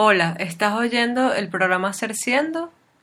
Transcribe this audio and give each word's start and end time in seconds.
Hola, 0.00 0.36
estás 0.38 0.74
oyendo 0.74 1.34
el 1.34 1.48
programa 1.48 1.92
Ser. 1.92 2.12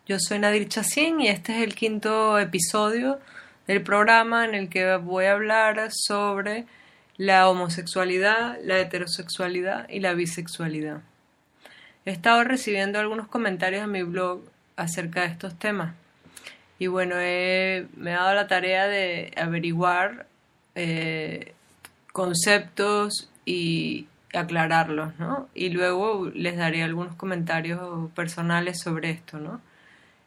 Yo 0.07 0.17
soy 0.17 0.39
Nadir 0.39 0.69
Chacín 0.69 1.19
y 1.19 1.27
este 1.27 1.57
es 1.57 1.61
el 1.61 1.75
quinto 1.75 2.39
episodio 2.39 3.19
del 3.67 3.81
programa 3.81 4.45
en 4.45 4.55
el 4.55 4.69
que 4.69 4.95
voy 4.95 5.25
a 5.25 5.33
hablar 5.33 5.89
sobre 5.91 6.63
la 7.17 7.49
homosexualidad, 7.49 8.59
la 8.63 8.79
heterosexualidad 8.79 9.89
y 9.89 9.99
la 9.99 10.13
bisexualidad. 10.13 11.01
He 12.05 12.11
estado 12.11 12.45
recibiendo 12.45 12.97
algunos 12.97 13.27
comentarios 13.27 13.83
en 13.83 13.91
mi 13.91 14.03
blog 14.03 14.43
acerca 14.77 15.23
de 15.23 15.27
estos 15.27 15.59
temas 15.59 15.95
y 16.79 16.87
bueno, 16.87 17.15
me 17.17 17.81
he 18.11 18.13
dado 18.13 18.33
la 18.35 18.47
tarea 18.47 18.87
de 18.87 19.33
averiguar 19.35 20.27
eh, 20.75 21.55
conceptos 22.13 23.29
y 23.43 24.07
aclararlos, 24.35 25.17
¿no? 25.19 25.49
Y 25.53 25.69
luego 25.69 26.29
les 26.33 26.57
daré 26.57 26.83
algunos 26.83 27.15
comentarios 27.15 28.11
personales 28.11 28.79
sobre 28.81 29.11
esto, 29.11 29.39
¿no? 29.39 29.61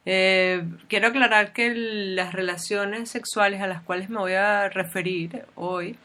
Eh, 0.06 0.64
quiero 0.88 1.08
aclarar 1.08 1.52
que 1.52 1.74
las 1.74 2.32
relaciones 2.32 3.10
sexuales 3.10 3.60
a 3.60 3.66
las 3.66 3.82
cuales 3.82 4.08
me 4.08 4.18
voy 4.18 4.32
a 4.32 4.68
referir 4.70 5.44
hoy 5.54 5.98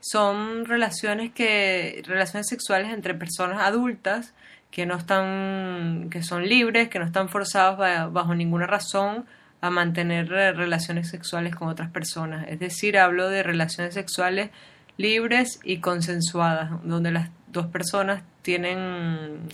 son 0.00 0.64
relaciones 0.64 1.32
que 1.32 2.02
relaciones 2.06 2.48
sexuales 2.48 2.92
entre 2.92 3.14
personas 3.14 3.60
adultas 3.60 4.34
que 4.70 4.84
no 4.86 4.96
están 4.96 6.08
que 6.10 6.22
son 6.22 6.48
libres, 6.48 6.88
que 6.88 6.98
no 6.98 7.04
están 7.04 7.28
forzados 7.28 7.78
bajo 8.12 8.34
ninguna 8.34 8.66
razón 8.66 9.26
a 9.60 9.70
mantener 9.70 10.28
relaciones 10.28 11.08
sexuales 11.08 11.54
con 11.54 11.68
otras 11.68 11.90
personas. 11.90 12.46
Es 12.48 12.58
decir, 12.58 12.98
hablo 12.98 13.28
de 13.28 13.42
relaciones 13.42 13.94
sexuales 13.94 14.50
libres 14.96 15.60
y 15.62 15.78
consensuadas, 15.78 16.70
donde 16.84 17.10
las 17.10 17.30
dos 17.48 17.66
personas 17.66 18.22
tienen, 18.42 19.48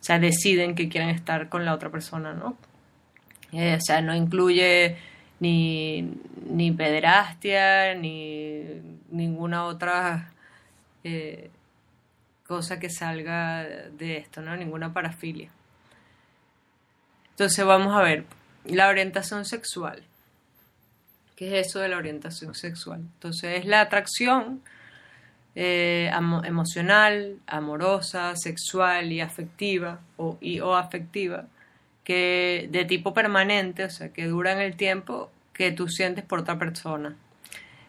o 0.00 0.02
sea, 0.02 0.18
deciden 0.18 0.74
que 0.74 0.88
quieren 0.88 1.10
estar 1.10 1.48
con 1.48 1.64
la 1.64 1.74
otra 1.74 1.90
persona, 1.90 2.32
¿no? 2.32 2.56
Eh, 3.52 3.76
o 3.76 3.80
sea, 3.80 4.00
no 4.02 4.14
incluye 4.14 4.96
ni, 5.40 6.14
ni 6.50 6.70
pederastia, 6.72 7.94
ni 7.94 8.64
ninguna 9.10 9.64
otra 9.64 10.32
eh, 11.04 11.50
cosa 12.46 12.78
que 12.78 12.90
salga 12.90 13.64
de 13.64 14.18
esto, 14.18 14.42
¿no? 14.42 14.56
Ninguna 14.56 14.92
parafilia. 14.92 15.50
Entonces 17.30 17.64
vamos 17.64 17.94
a 17.94 18.02
ver, 18.02 18.24
la 18.64 18.88
orientación 18.88 19.44
sexual. 19.44 20.02
¿Qué 21.38 21.60
es 21.60 21.68
eso 21.68 21.78
de 21.78 21.88
la 21.88 21.98
orientación 21.98 22.52
sexual? 22.52 22.98
Entonces 22.98 23.60
es 23.60 23.64
la 23.64 23.80
atracción 23.80 24.60
eh, 25.54 26.10
emocional, 26.42 27.36
amorosa, 27.46 28.34
sexual 28.34 29.12
y 29.12 29.20
afectiva 29.20 30.00
o, 30.16 30.36
o 30.64 30.74
afectiva 30.74 31.46
que 32.02 32.68
de 32.72 32.84
tipo 32.86 33.14
permanente, 33.14 33.84
o 33.84 33.90
sea, 33.90 34.12
que 34.12 34.26
dura 34.26 34.50
en 34.50 34.58
el 34.58 34.74
tiempo 34.74 35.30
que 35.52 35.70
tú 35.70 35.86
sientes 35.86 36.24
por 36.24 36.40
otra 36.40 36.58
persona. 36.58 37.14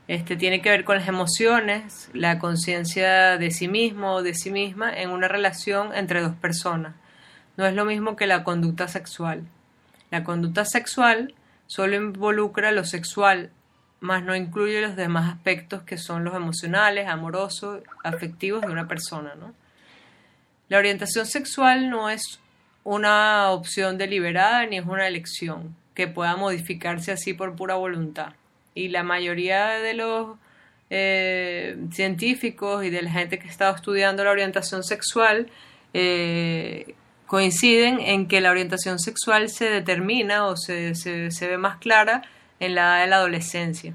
Este 0.08 0.36
tiene 0.36 0.62
que 0.62 0.70
ver 0.70 0.84
con 0.84 0.98
las 0.98 1.08
emociones, 1.08 2.12
la 2.14 2.38
conciencia 2.38 3.40
de 3.40 3.50
sí 3.50 3.68
mismo 3.68 4.14
o 4.14 4.22
de 4.22 4.36
sí 4.36 4.52
misma 4.52 4.96
en 4.96 5.10
una 5.10 5.28
relación 5.28 5.96
entre 5.96 6.22
dos 6.22 6.36
personas. 6.36 6.94
No 7.58 7.66
es 7.66 7.74
lo 7.74 7.86
mismo 7.86 8.16
que 8.16 8.28
la 8.28 8.44
conducta 8.44 8.88
sexual. 8.88 9.42
La 10.12 10.24
conducta 10.24 10.66
sexual 10.66 11.34
solo 11.70 11.96
involucra 11.96 12.72
lo 12.72 12.84
sexual, 12.84 13.52
mas 14.00 14.24
no 14.24 14.36
incluye 14.36 14.82
los 14.82 14.96
demás 14.96 15.32
aspectos 15.32 15.84
que 15.84 16.00
son 16.00 16.24
los 16.24 16.36
emocionales, 16.36 17.08
amorosos, 17.08 17.84
afectivos 18.04 18.62
de 18.62 18.72
una 18.72 18.88
persona. 18.88 19.36
¿no? 19.36 19.54
La 20.68 20.80
orientación 20.80 21.28
sexual 21.28 21.92
no 21.92 22.10
es 22.10 22.40
una 22.84 23.52
opción 23.52 24.00
deliberada 24.00 24.66
ni 24.66 24.80
es 24.80 24.86
una 24.86 25.08
elección 25.08 25.76
que 25.94 26.08
pueda 26.08 26.36
modificarse 26.36 27.12
así 27.12 27.36
por 27.36 27.56
pura 27.56 27.76
voluntad. 27.76 28.34
Y 28.74 28.88
la 28.88 29.04
mayoría 29.04 29.68
de 29.68 29.94
los 29.94 30.38
eh, 30.90 31.78
científicos 31.92 32.84
y 32.84 32.90
de 32.90 33.04
la 33.04 33.12
gente 33.12 33.38
que 33.38 33.48
ha 33.48 33.52
estado 33.52 33.76
estudiando 33.76 34.24
la 34.24 34.32
orientación 34.32 34.84
sexual 34.84 35.52
eh, 35.94 36.96
coinciden 37.30 38.00
en 38.00 38.28
que 38.28 38.42
la 38.42 38.50
orientación 38.50 38.98
sexual 38.98 39.50
se 39.50 39.70
determina 39.70 40.48
o 40.48 40.58
se, 40.58 40.96
se, 40.96 41.48
ve 41.48 41.60
más 41.60 41.78
clara 41.78 42.24
en 42.60 42.74
la 42.74 42.82
edad 42.82 43.02
de 43.02 43.08
la 43.08 43.16
adolescencia. 43.18 43.94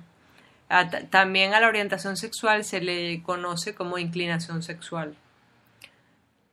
también 1.11 1.53
a 1.53 1.61
la 1.61 1.67
orientación 1.67 2.17
sexual 2.17 2.62
se 2.62 2.81
le 2.81 3.25
conoce 3.25 3.75
como 3.75 3.99
inclinación 3.99 4.62
sexual. 4.62 5.17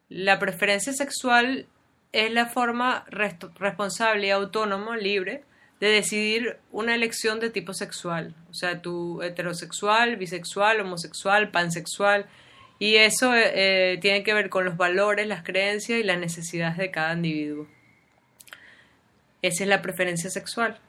La 0.10 0.40
preferencia 0.40 0.92
sexual 0.92 1.68
es 2.14 2.32
la 2.32 2.48
forma 2.48 3.06
responsable 3.12 4.26
y 4.26 4.32
autónoma, 4.32 4.98
libre, 4.98 5.44
de 5.80 5.88
decidir 5.88 6.58
una 6.72 6.96
elección 6.96 7.40
de 7.40 7.52
tipo 7.52 7.76
sexual. 7.76 8.34
O 8.50 8.56
sea, 8.56 8.82
tu 8.82 9.22
heterosexual, 9.22 10.16
bisexual, 10.16 10.82
homosexual, 10.82 11.52
pansexual, 11.52 12.26
y 12.82 12.96
eso 12.96 13.36
eh, 13.36 14.00
tiene 14.02 14.24
que 14.24 14.34
ver 14.34 14.50
con 14.50 14.66
los 14.66 14.76
valores, 14.76 15.28
las 15.28 15.44
creencias 15.44 16.00
y 16.00 16.04
las 16.04 16.18
necesidades 16.18 16.78
de 16.78 16.90
cada 16.90 17.14
individuo. 17.14 17.68
Esa 19.44 19.64
es 19.64 19.70
la 19.70 19.84
preferencia 19.84 20.32
sexual. 20.32 20.80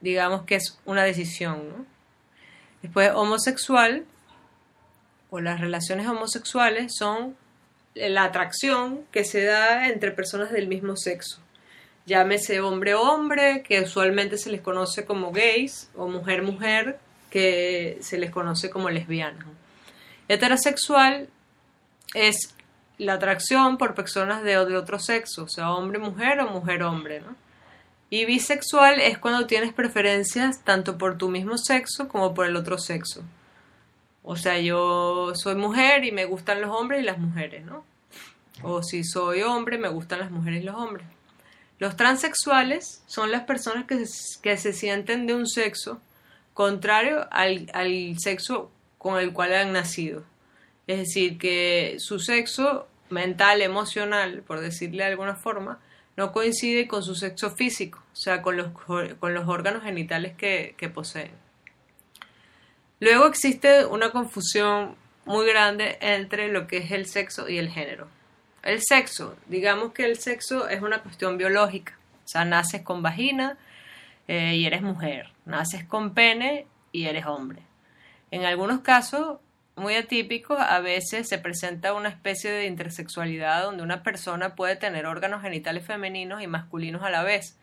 Digamos 0.00 0.42
que 0.42 0.56
es 0.56 0.80
una 0.84 1.04
decisión. 1.04 1.86
Después, 2.82 3.12
homosexual 3.14 4.04
o 5.30 5.38
las 5.38 5.60
relaciones 5.60 6.08
homosexuales 6.08 6.92
son 6.98 7.36
la 7.94 8.24
atracción 8.24 9.04
que 9.12 9.24
se 9.24 9.44
da 9.44 9.86
entre 9.86 10.10
personas 10.10 10.50
del 10.50 10.66
mismo 10.66 10.96
sexo. 10.96 11.40
Llámese 12.06 12.58
hombre-hombre, 12.58 13.62
que 13.62 13.82
usualmente 13.82 14.38
se 14.38 14.50
les 14.50 14.60
conoce 14.60 15.04
como 15.04 15.30
gays, 15.30 15.88
o 15.94 16.08
mujer-mujer, 16.08 16.98
que 17.30 17.98
se 18.00 18.18
les 18.18 18.32
conoce 18.32 18.70
como 18.70 18.90
lesbianas. 18.90 19.59
Heterosexual 20.30 21.28
es 22.14 22.54
la 22.98 23.14
atracción 23.14 23.78
por 23.78 23.96
personas 23.96 24.44
de, 24.44 24.58
otro 24.58 25.00
sexo, 25.00 25.42
o 25.42 25.48
sea, 25.48 25.72
hombre-mujer 25.72 26.38
o 26.38 26.50
mujer-hombre, 26.50 27.20
¿no? 27.20 27.34
Y 28.10 28.26
bisexual 28.26 29.00
es 29.00 29.18
cuando 29.18 29.48
tienes 29.48 29.72
preferencias 29.72 30.62
tanto 30.62 30.98
por 30.98 31.18
tu 31.18 31.30
mismo 31.30 31.58
sexo 31.58 32.06
como 32.06 32.32
por 32.32 32.46
el 32.46 32.54
otro 32.54 32.78
sexo. 32.78 33.24
O 34.22 34.36
sea, 34.36 34.60
yo 34.60 35.32
soy 35.34 35.56
mujer 35.56 36.04
y 36.04 36.12
me 36.12 36.26
gustan 36.26 36.60
los 36.60 36.70
hombres 36.70 37.00
y 37.00 37.06
las 37.06 37.18
mujeres, 37.18 37.64
¿no? 37.64 37.84
O 38.62 38.84
si 38.84 39.02
soy 39.02 39.42
hombre, 39.42 39.78
me 39.78 39.88
gustan 39.88 40.20
las 40.20 40.30
mujeres 40.30 40.62
y 40.62 40.66
los 40.66 40.76
hombres. 40.76 41.08
Los 41.80 41.96
transexuales 41.96 43.02
son 43.08 43.32
las 43.32 43.42
personas 43.42 43.84
que, 43.84 44.06
se 44.06 44.72
sienten 44.72 45.26
de 45.26 45.34
un 45.34 45.48
sexo 45.48 46.00
contrario 46.54 47.26
al, 47.32 47.68
al 47.74 48.14
sexo 48.20 48.70
con 49.00 49.18
el 49.18 49.32
cual 49.32 49.54
han 49.54 49.72
nacido. 49.72 50.24
Es 50.86 50.98
decir, 50.98 51.38
que 51.38 51.96
su 51.98 52.18
sexo 52.18 52.86
mental, 53.08 53.62
emocional, 53.62 54.42
por 54.46 54.60
decirle 54.60 55.04
de 55.04 55.10
alguna 55.10 55.36
forma, 55.36 55.80
no 56.18 56.32
coincide 56.32 56.86
con 56.86 57.02
su 57.02 57.14
sexo 57.14 57.50
físico, 57.50 58.02
o 58.12 58.16
sea, 58.16 58.42
con 58.42 58.58
los, 58.58 58.72
con 58.72 59.32
los 59.32 59.48
órganos 59.48 59.84
genitales 59.84 60.36
que, 60.36 60.74
que 60.76 60.90
poseen. 60.90 61.30
Luego 62.98 63.24
existe 63.24 63.86
una 63.86 64.10
confusión 64.10 64.96
muy 65.24 65.46
grande 65.46 65.96
entre 66.02 66.52
lo 66.52 66.66
que 66.66 66.76
es 66.76 66.90
el 66.90 67.06
sexo 67.06 67.48
y 67.48 67.56
el 67.56 67.70
género. 67.70 68.06
El 68.62 68.82
sexo, 68.82 69.34
digamos 69.46 69.94
que 69.94 70.04
el 70.04 70.18
sexo 70.18 70.68
es 70.68 70.82
una 70.82 71.02
cuestión 71.02 71.38
biológica, 71.38 71.96
o 72.26 72.28
sea, 72.28 72.44
naces 72.44 72.82
con 72.82 73.00
vagina 73.00 73.56
eh, 74.28 74.56
y 74.56 74.66
eres 74.66 74.82
mujer, 74.82 75.32
naces 75.46 75.84
con 75.84 76.12
pene 76.12 76.66
y 76.92 77.06
eres 77.06 77.24
hombre. 77.24 77.69
En 78.30 78.44
algunos 78.44 78.80
casos 78.80 79.38
muy 79.76 79.94
atípicos, 79.96 80.58
a 80.60 80.80
veces 80.80 81.28
se 81.28 81.38
presenta 81.38 81.94
una 81.94 82.08
especie 82.08 82.50
de 82.50 82.66
intersexualidad 82.66 83.64
donde 83.64 83.82
una 83.82 84.02
persona 84.02 84.54
puede 84.54 84.76
tener 84.76 85.06
órganos 85.06 85.42
genitales 85.42 85.84
femeninos 85.84 86.42
y 86.42 86.46
masculinos 86.46 87.02
a 87.02 87.10
la 87.10 87.22
vez, 87.22 87.58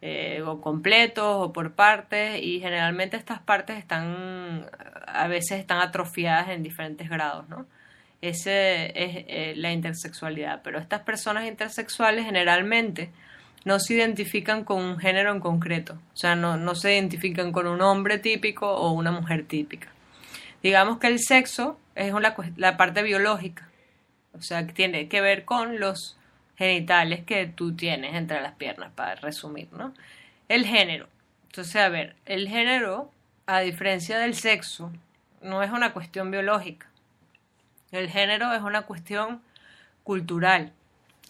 eh, 0.00 0.42
o 0.46 0.60
completos 0.60 1.26
o 1.26 1.52
por 1.52 1.72
partes, 1.72 2.40
y 2.42 2.60
generalmente 2.60 3.16
estas 3.16 3.40
partes 3.40 3.78
están, 3.78 4.66
a 5.06 5.26
veces 5.26 5.58
están 5.58 5.80
atrofiadas 5.80 6.50
en 6.50 6.62
diferentes 6.62 7.08
grados, 7.08 7.48
¿no? 7.48 7.66
Ese 8.20 8.86
es 8.86 9.24
eh, 9.28 9.54
la 9.56 9.72
intersexualidad, 9.72 10.60
pero 10.62 10.78
estas 10.78 11.02
personas 11.02 11.46
intersexuales 11.46 12.24
generalmente 12.24 13.10
no 13.68 13.78
se 13.78 13.92
identifican 13.92 14.64
con 14.64 14.82
un 14.82 14.98
género 14.98 15.30
en 15.30 15.40
concreto, 15.40 15.98
o 16.14 16.16
sea, 16.16 16.34
no, 16.34 16.74
se 16.74 16.94
identifican 16.94 17.52
con 17.52 17.66
un 17.66 17.82
hombre 17.82 18.16
típico 18.16 18.66
o 18.66 18.92
una 18.92 19.12
mujer 19.12 19.44
típica. 19.44 19.88
Digamos 20.62 20.98
que 20.98 21.08
el 21.08 21.18
sexo 21.18 21.78
es 21.94 22.10
la 22.56 22.78
parte 22.78 23.02
biológica, 23.02 23.68
o 24.32 24.40
sea, 24.40 24.66
que 24.66 24.72
tiene 24.72 25.06
que 25.08 25.20
ver 25.20 25.44
con 25.44 25.80
los 25.80 26.16
genitales 26.56 27.24
que 27.26 27.46
tú 27.46 27.76
tienes 27.76 28.14
entre 28.14 28.40
las 28.40 28.54
piernas, 28.54 28.90
para 28.94 29.16
resumir, 29.16 29.68
¿no? 29.70 29.92
El 30.48 30.64
género. 30.64 31.06
Entonces, 31.48 31.76
a 31.76 31.90
ver, 31.90 32.16
el 32.24 32.48
género, 32.48 33.12
a 33.44 33.60
diferencia 33.60 34.18
del 34.18 34.34
sexo, 34.34 34.90
no 35.42 35.62
es 35.62 35.70
una 35.70 35.92
cuestión 35.92 36.30
biológica. 36.30 36.86
El 37.92 38.08
género 38.08 38.50
es 38.54 38.62
una 38.62 38.82
cuestión 38.86 39.42
cultural, 40.04 40.72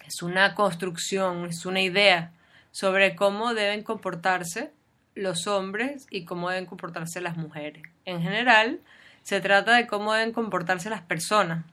es 0.08 0.22
una 0.22 0.54
construcción, 0.54 1.44
es 1.46 1.66
una 1.66 1.82
idea 1.82 2.32
sobre 2.70 3.14
cómo 3.14 3.52
deben 3.52 3.82
comportarse 3.82 4.70
los 5.14 5.46
hombres 5.46 6.06
y 6.10 6.24
cómo 6.24 6.48
deben 6.48 6.64
comportarse 6.64 7.20
las 7.20 7.36
mujeres. 7.36 7.82
En 8.06 8.22
general, 8.22 8.80
se 9.22 9.40
trata 9.40 9.76
de 9.76 9.86
cómo 9.86 10.14
deben 10.14 10.32
comportarse 10.32 10.88
las 10.88 11.02
personas, 11.02 11.64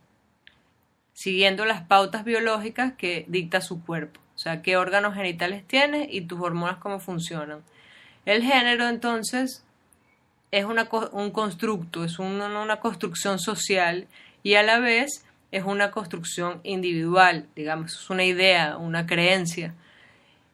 siguiendo 1.13 1.63
las 1.65 1.83
pautas 1.83 2.25
biológicas 2.25 2.93
que 2.97 3.25
dicta 3.29 3.61
su 3.61 3.81
cuerpo, 3.83 4.19
o 4.35 4.37
sea, 4.37 4.61
qué 4.61 4.75
órganos 4.75 5.15
genitales 5.15 5.65
tienes 5.65 6.07
y 6.11 6.21
tus 6.21 6.41
hormonas 6.41 6.77
cómo 6.77 6.99
funcionan. 6.99 7.63
El 8.25 8.43
género, 8.43 8.89
entonces, 8.89 9.63
es 10.51 10.65
una, 10.65 10.89
un 11.13 11.31
constructo, 11.31 12.03
es 12.03 12.19
una, 12.19 12.47
una 12.59 12.79
construcción 12.81 13.39
social 13.39 14.07
y 14.43 14.55
a 14.55 14.63
la 14.63 14.79
vez 14.79 15.24
es 15.51 15.63
una 15.63 15.91
construcción 15.91 16.59
individual, 16.63 17.47
digamos, 17.55 17.93
es 17.93 18.09
una 18.09 18.23
idea, 18.23 18.77
una 18.77 19.05
creencia. 19.05 19.73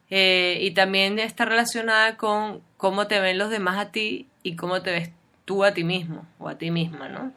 Eh, 0.10 0.60
y 0.62 0.72
también 0.72 1.20
está 1.20 1.46
relacionada 1.46 2.18
con 2.18 2.62
cómo 2.78 3.08
te 3.08 3.20
ven 3.20 3.38
los 3.38 3.50
demás 3.50 3.78
a 3.78 3.92
ti 3.92 4.28
y 4.44 4.56
cómo 4.56 4.82
te 4.82 4.92
ves 4.92 5.12
tú 5.46 5.64
a 5.64 5.74
ti 5.74 5.84
mismo 5.84 6.26
o 6.38 6.50
a 6.50 6.58
ti 6.58 6.70
misma, 6.70 7.08
¿no? 7.08 7.32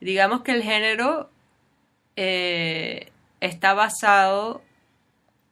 Digamos 0.00 0.42
que 0.42 0.52
el 0.52 0.62
género 0.62 1.30
eh, 2.16 3.10
está 3.40 3.74
basado 3.74 4.62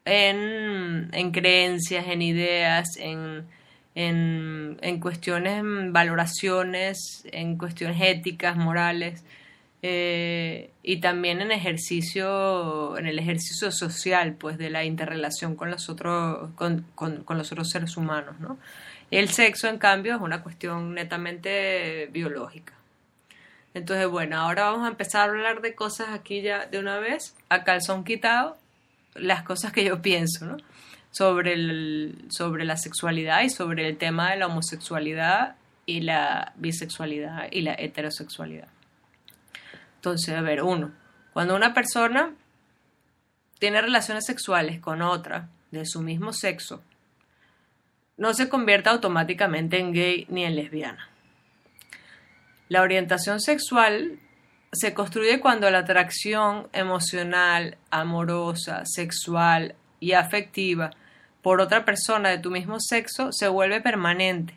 en, 0.05 1.09
en, 1.13 1.31
creencias, 1.33 2.07
en 2.09 2.23
ideas, 2.23 2.97
en, 2.99 3.47
en, 3.95 4.79
en 4.83 5.01
cuestiones, 5.01 5.63
valoraciones, 5.93 7.27
en 7.33 7.57
cuestiones 7.57 8.01
éticas, 8.03 8.57
morales. 8.57 9.25
Eh, 9.87 10.71
y 10.83 11.03
también 11.03 11.43
en 11.43 11.53
ejercicio, 11.53 12.97
en 12.97 13.07
el 13.07 13.19
ejercicio 13.19 13.71
social, 13.71 14.33
pues, 14.33 14.57
de 14.57 14.71
la 14.71 14.83
interrelación 14.83 15.57
con 15.57 15.71
los 15.71 15.91
otros, 15.91 16.49
con, 16.55 16.87
los 17.29 17.53
otros 17.53 17.69
seres 17.69 17.99
humanos, 17.99 18.41
¿no? 18.41 18.57
El 19.11 19.29
sexo, 19.29 19.69
en 19.69 19.77
cambio, 19.77 20.15
es 20.15 20.23
una 20.23 20.43
cuestión 20.43 20.95
netamente 20.95 22.09
biológica. 22.13 22.73
Entonces, 23.75 24.09
bueno, 24.09 24.39
ahora 24.39 24.71
vamos 24.71 24.87
a 24.87 24.91
empezar 24.91 25.29
a 25.29 25.33
hablar 25.33 25.61
de 25.61 25.75
cosas 25.75 26.09
aquí 26.13 26.41
ya 26.41 26.65
de 26.65 26.79
una 26.79 26.99
vez, 26.99 27.37
a 27.51 27.63
calzón 27.65 28.05
quitado, 28.05 28.57
las 29.15 29.43
cosas 29.43 29.71
que 29.71 29.85
yo 29.85 30.01
pienso, 30.01 30.47
¿no? 30.47 30.57
Sobre, 31.11 31.53
el, 31.53 32.25
sobre 32.31 32.65
la 32.65 32.79
sexualidad 32.79 33.43
y 33.43 33.51
sobre 33.51 33.87
el 33.87 33.99
tema 33.99 34.31
de 34.31 34.39
la 34.39 34.47
homosexualidad 34.47 35.57
y 35.85 36.01
la 36.01 36.55
bisexualidad 36.57 37.49
y 37.51 37.61
la 37.61 37.75
heterosexualidad. 37.75 38.69
Entonces, 40.05 40.35
a 40.37 40.43
ver, 40.43 40.63
uno, 40.63 40.93
cuando 41.33 41.57
una 41.57 41.73
persona 41.73 42.35
tiene 43.59 43.81
relaciones 43.81 44.27
sexuales 44.27 44.79
con 44.79 45.01
otra 45.01 45.49
de 45.71 45.87
su 45.87 46.03
mismo 46.03 46.35
sexo, 46.35 46.83
no 48.19 48.35
se 48.35 48.51
convierte 48.51 48.91
automáticamente 48.91 49.79
en 49.79 49.95
gay 49.95 50.27
ni 50.29 50.45
en 50.45 50.57
lesbiana. 50.57 51.09
La 52.69 52.83
orientación 52.83 53.41
sexual 53.41 54.19
se 54.73 54.93
construye 54.93 55.41
cuando 55.41 55.71
la 55.71 55.79
atracción 55.79 56.69
emocional, 56.75 57.79
amorosa, 57.91 58.83
sexual 58.85 59.75
y 60.01 60.13
afectiva 60.13 60.91
por 61.41 61.63
otra 61.63 61.87
persona 61.87 62.29
de 62.29 62.41
tu 62.41 62.51
mismo 62.51 62.77
sexo 62.79 63.33
se 63.33 63.49
vuelve 63.49 63.81
permanente 63.81 64.55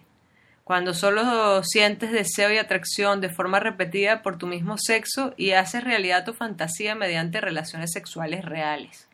cuando 0.68 0.94
solo 0.94 1.64
sientes 1.64 2.12
deseo 2.12 2.52
y 2.52 2.58
atracción 2.58 3.22
de 3.22 3.30
forma 3.30 3.62
repetida 3.62 4.22
por 4.22 4.38
tu 4.38 4.48
mismo 4.48 4.78
sexo 4.78 5.34
y 5.38 5.52
haces 5.52 5.82
realidad 5.82 6.26
tu 6.26 6.34
fantasía 6.34 6.94
mediante 6.94 7.40
relaciones 7.40 7.94
sexuales 7.94 8.44
reales. 8.44 9.08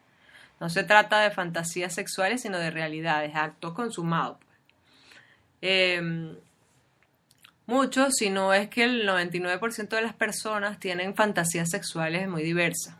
No 0.59 0.71
se 0.71 0.83
trata 0.83 1.19
de 1.19 1.29
fantasías 1.29 1.93
sexuales, 1.93 2.41
sino 2.41 2.57
de 2.57 2.71
realidades, 2.71 3.35
actos 3.35 3.73
consumados. 3.73 4.37
Pues. 4.39 4.57
Em, 5.61 6.35
muchos, 7.67 8.15
si 8.15 8.31
no 8.31 8.51
es 8.55 8.67
que 8.69 8.85
el 8.85 9.07
99% 9.07 9.95
de 9.95 10.01
las 10.01 10.15
personas 10.15 10.79
tienen 10.79 11.13
fantasías 11.13 11.69
sexuales 11.69 12.27
muy 12.27 12.41
diversas. 12.41 12.95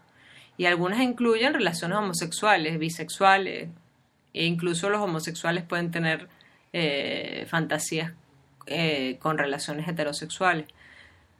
Y 0.57 0.67
algunas 0.67 1.01
incluyen 1.01 1.56
relaciones 1.56 1.97
homosexuales, 1.97 2.77
bisexuales, 2.77 3.69
e 4.31 4.45
incluso 4.45 4.91
los 4.91 5.01
homosexuales 5.01 5.63
pueden 5.63 5.89
tener 5.89 6.29
eh, 6.71 7.47
fantasías 7.49 8.13
eh, 8.65 9.18
con 9.19 9.38
relaciones 9.38 9.88
heterosexuales. 9.88 10.68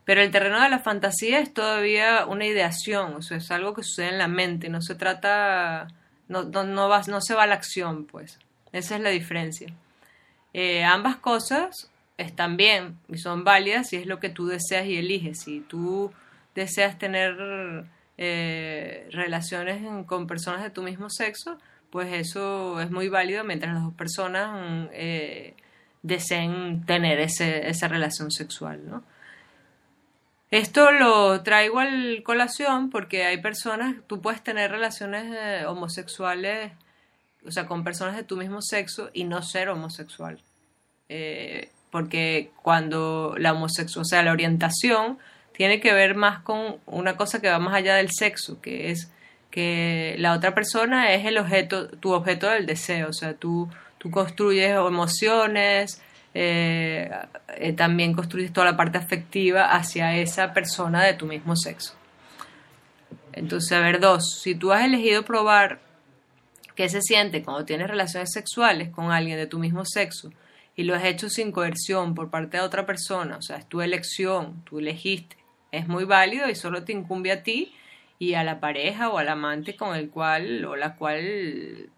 Pero 0.06 0.22
el 0.22 0.32
terreno 0.32 0.62
de 0.62 0.70
la 0.70 0.80
fantasía 0.80 1.40
es 1.40 1.54
todavía 1.54 2.26
una 2.26 2.46
ideación, 2.46 3.14
o 3.16 3.22
sea, 3.22 3.38
es 3.38 3.50
algo 3.52 3.74
que 3.74 3.84
sucede 3.84 4.10
en 4.10 4.18
la 4.18 4.28
mente, 4.28 4.70
no 4.70 4.82
se 4.82 4.96
trata, 4.96 5.88
no, 6.28 6.44
no, 6.44 6.90
va, 6.90 7.02
no 7.08 7.22
se 7.22 7.36
va 7.36 7.44
a 7.44 7.48
la 7.48 7.56
acción, 7.56 8.06
pues. 8.06 8.40
Esa 8.74 8.96
es 8.96 9.02
la 9.02 9.10
diferencia. 9.10 9.68
Eh, 10.54 10.84
ambas 10.84 11.16
cosas 11.18 11.90
están 12.18 12.58
bien 12.58 12.98
y 13.08 13.18
son 13.18 13.44
válidas 13.44 13.90
si 13.90 13.96
es 13.98 14.06
lo 14.06 14.20
que 14.20 14.30
tú 14.30 14.48
deseas 14.48 14.86
y 14.88 14.98
eliges. 14.98 15.40
Si 15.40 15.62
tú 15.62 16.12
deseas 16.54 17.00
tener 17.00 17.86
eh, 18.18 19.08
relaciones 19.12 19.82
con 20.06 20.28
personas 20.28 20.64
de 20.64 20.70
tu 20.70 20.84
mismo 20.84 21.10
sexo, 21.10 21.58
pues 21.90 22.12
eso 22.14 22.82
es 22.82 22.92
muy 22.92 23.08
válido 23.08 23.44
mientras 23.44 23.74
las 23.74 23.84
dos 23.84 23.94
personas 23.94 24.90
deseen 26.04 26.86
tener 26.86 27.20
ese, 27.20 27.70
esa 27.70 27.88
relación 27.88 28.30
sexual, 28.32 28.82
¿no? 28.88 29.04
Esto 30.52 30.92
lo 30.92 31.42
traigo 31.42 31.80
al 31.80 32.22
colación 32.24 32.92
porque 32.92 33.26
hay 33.26 33.42
personas, 33.42 33.96
tú 34.06 34.22
puedes 34.22 34.44
tener 34.44 34.70
relaciones 34.70 35.26
eh, 35.36 35.66
homosexuales, 35.66 36.74
o 37.44 37.52
sea, 37.52 37.66
con 37.66 37.84
personas 37.84 38.16
de 38.16 38.24
tu 38.24 38.38
mismo 38.38 38.62
sexo 38.62 39.10
y 39.14 39.24
no 39.24 39.42
ser 39.42 39.70
homosexual. 39.70 40.40
Eh, 41.10 41.72
porque 41.90 42.52
cuando 42.62 43.36
la 43.40 43.54
homosexual, 43.54 44.04
o 44.04 44.06
sea, 44.06 44.22
la 44.22 44.32
orientación 44.32 45.18
tiene 45.54 45.80
que 45.80 45.94
ver 45.94 46.14
más 46.14 46.40
con 46.40 46.78
una 46.86 47.18
cosa 47.18 47.42
que 47.42 47.50
va 47.50 47.58
más 47.58 47.74
allá 47.74 47.96
del 47.96 48.12
sexo, 48.12 48.62
que 48.62 48.92
es 48.92 49.10
que 49.50 50.16
la 50.20 50.34
otra 50.34 50.54
persona 50.54 51.14
es 51.14 51.26
el 51.26 51.38
objeto, 51.38 51.88
tu 51.88 52.14
objeto 52.14 52.48
del 52.50 52.66
deseo, 52.68 53.10
o 53.10 53.14
sea, 53.14 53.34
tú 53.34 53.70
tú 54.04 54.12
construyes 54.12 54.72
emociones, 54.72 56.02
eh, 56.34 57.10
eh, 57.56 57.72
también 57.72 58.14
construyes 58.14 58.52
toda 58.52 58.72
la 58.72 58.76
parte 58.76 58.98
afectiva 58.98 59.72
hacia 59.72 60.18
esa 60.18 60.52
persona 60.54 61.06
de 61.06 61.14
tu 61.14 61.26
mismo 61.26 61.56
sexo. 61.56 61.94
Entonces, 63.32 63.72
a 63.72 63.80
ver, 63.80 64.02
dos, 64.02 64.42
si 64.42 64.56
tú 64.56 64.74
has 64.74 64.84
elegido 64.84 65.24
probar 65.24 65.80
qué 66.76 66.90
se 66.90 67.02
siente 67.02 67.44
cuando 67.44 67.64
tienes 67.64 67.88
relaciones 67.88 68.34
sexuales 68.34 68.90
con 68.90 69.10
alguien 69.10 69.38
de 69.38 69.48
tu 69.48 69.58
mismo 69.58 69.86
sexo 69.86 70.32
y 70.76 70.84
lo 70.84 70.96
has 70.96 71.06
hecho 71.06 71.30
sin 71.30 71.54
coerción 71.54 72.14
por 72.14 72.30
parte 72.30 72.58
de 72.58 72.64
otra 72.64 72.86
persona, 72.86 73.38
o 73.38 73.42
sea, 73.42 73.56
es 73.56 73.70
tu 73.70 73.82
elección, 73.82 74.66
tú 74.66 74.80
elegiste, 74.80 75.38
es 75.72 75.88
muy 75.88 76.04
válido 76.04 76.50
y 76.50 76.56
solo 76.56 76.84
te 76.84 76.92
incumbe 76.92 77.32
a 77.32 77.42
ti 77.42 77.74
y 78.20 78.34
a 78.34 78.44
la 78.44 78.60
pareja 78.60 79.08
o 79.10 79.18
al 79.18 79.30
amante 79.30 79.78
con 79.78 79.96
el 79.96 80.10
cual 80.10 80.66
o 80.66 80.76
la 80.76 80.96
cual 80.96 81.90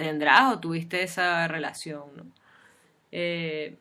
tendrás 0.00 0.54
o 0.54 0.58
tuviste 0.58 1.02
esa 1.02 1.46
relación. 1.46 2.04
¿no? 2.16 2.24
Eh, 3.12 3.76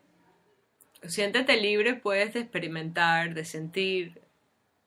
siéntete 1.07 1.59
libre, 1.59 1.95
puedes 1.95 2.33
de 2.33 2.41
experimentar, 2.41 3.33
de 3.33 3.45
sentir, 3.45 4.21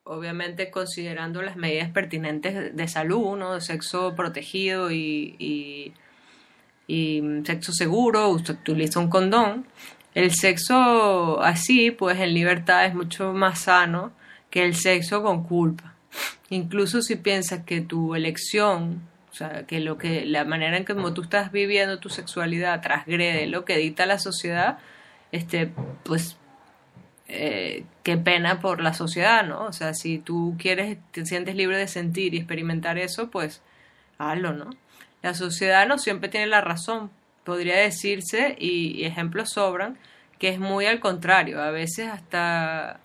obviamente 0.04 0.70
considerando 0.70 1.40
las 1.42 1.56
medidas 1.56 1.90
pertinentes 1.90 2.76
de 2.76 2.88
salud, 2.88 3.36
¿no? 3.38 3.60
sexo 3.60 4.14
protegido 4.14 4.90
y, 4.90 5.36
y, 6.86 7.22
sexo 7.44 7.72
seguro, 7.72 8.28
utiliza 8.28 9.00
un 9.00 9.08
condón. 9.08 9.66
El 10.14 10.30
sexo 10.32 11.40
así, 11.40 11.90
pues 11.90 12.20
en 12.20 12.34
libertad 12.34 12.84
es 12.84 12.94
mucho 12.94 13.32
más 13.32 13.60
sano 13.60 14.12
que 14.50 14.64
el 14.64 14.74
sexo 14.74 15.22
con 15.22 15.44
culpa. 15.44 15.94
Incluso 16.50 17.00
si 17.00 17.16
piensas 17.16 17.64
que 17.64 17.80
tu 17.80 18.14
elección 18.14 19.00
o 19.32 19.34
sea, 19.34 19.64
que 19.66 19.80
lo 19.80 19.96
que 19.96 20.26
la 20.26 20.44
manera 20.44 20.76
en 20.76 20.84
que 20.84 20.94
como 20.94 21.14
tú 21.14 21.22
estás 21.22 21.52
viviendo 21.52 21.98
tu 21.98 22.10
sexualidad 22.10 22.82
transgrede 22.82 23.46
lo 23.46 23.64
que 23.64 23.78
dicta 23.78 24.04
la 24.04 24.18
sociedad, 24.18 24.78
este, 25.32 25.72
pues 26.04 26.36
eh, 27.28 27.84
qué 28.02 28.18
pena 28.18 28.60
por 28.60 28.82
la 28.82 28.92
sociedad, 28.92 29.42
¿no? 29.46 29.64
O 29.64 29.72
sea, 29.72 29.94
si 29.94 30.18
tú 30.18 30.54
quieres, 30.58 30.98
te 31.12 31.24
sientes 31.24 31.56
libre 31.56 31.78
de 31.78 31.88
sentir 31.88 32.34
y 32.34 32.38
experimentar 32.38 32.98
eso, 32.98 33.30
pues 33.30 33.62
hazlo, 34.18 34.52
¿no? 34.52 34.68
La 35.22 35.32
sociedad 35.32 35.86
no 35.88 35.96
siempre 35.96 36.28
tiene 36.28 36.46
la 36.46 36.60
razón. 36.60 37.10
Podría 37.44 37.76
decirse, 37.76 38.54
y, 38.58 39.00
y 39.00 39.06
ejemplos 39.06 39.50
sobran, 39.52 39.98
que 40.38 40.50
es 40.50 40.58
muy 40.58 40.84
al 40.84 41.00
contrario. 41.00 41.62
A 41.62 41.70
veces 41.70 42.08
hasta, 42.08 43.00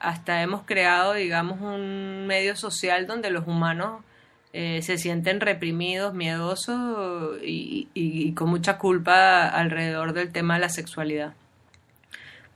hasta 0.00 0.42
hemos 0.42 0.62
creado, 0.64 1.14
digamos, 1.14 1.60
un 1.60 2.26
medio 2.26 2.56
social 2.56 3.06
donde 3.06 3.30
los 3.30 3.46
humanos 3.46 4.02
eh, 4.52 4.82
se 4.82 4.98
sienten 4.98 5.40
reprimidos, 5.40 6.12
miedosos 6.12 7.38
y, 7.42 8.32
con 8.34 8.50
mucha 8.50 8.78
culpa 8.78 9.48
alrededor 9.48 10.12
del 10.12 10.32
tema 10.32 10.54
de 10.54 10.60
la 10.60 10.68
sexualidad. 10.68 11.34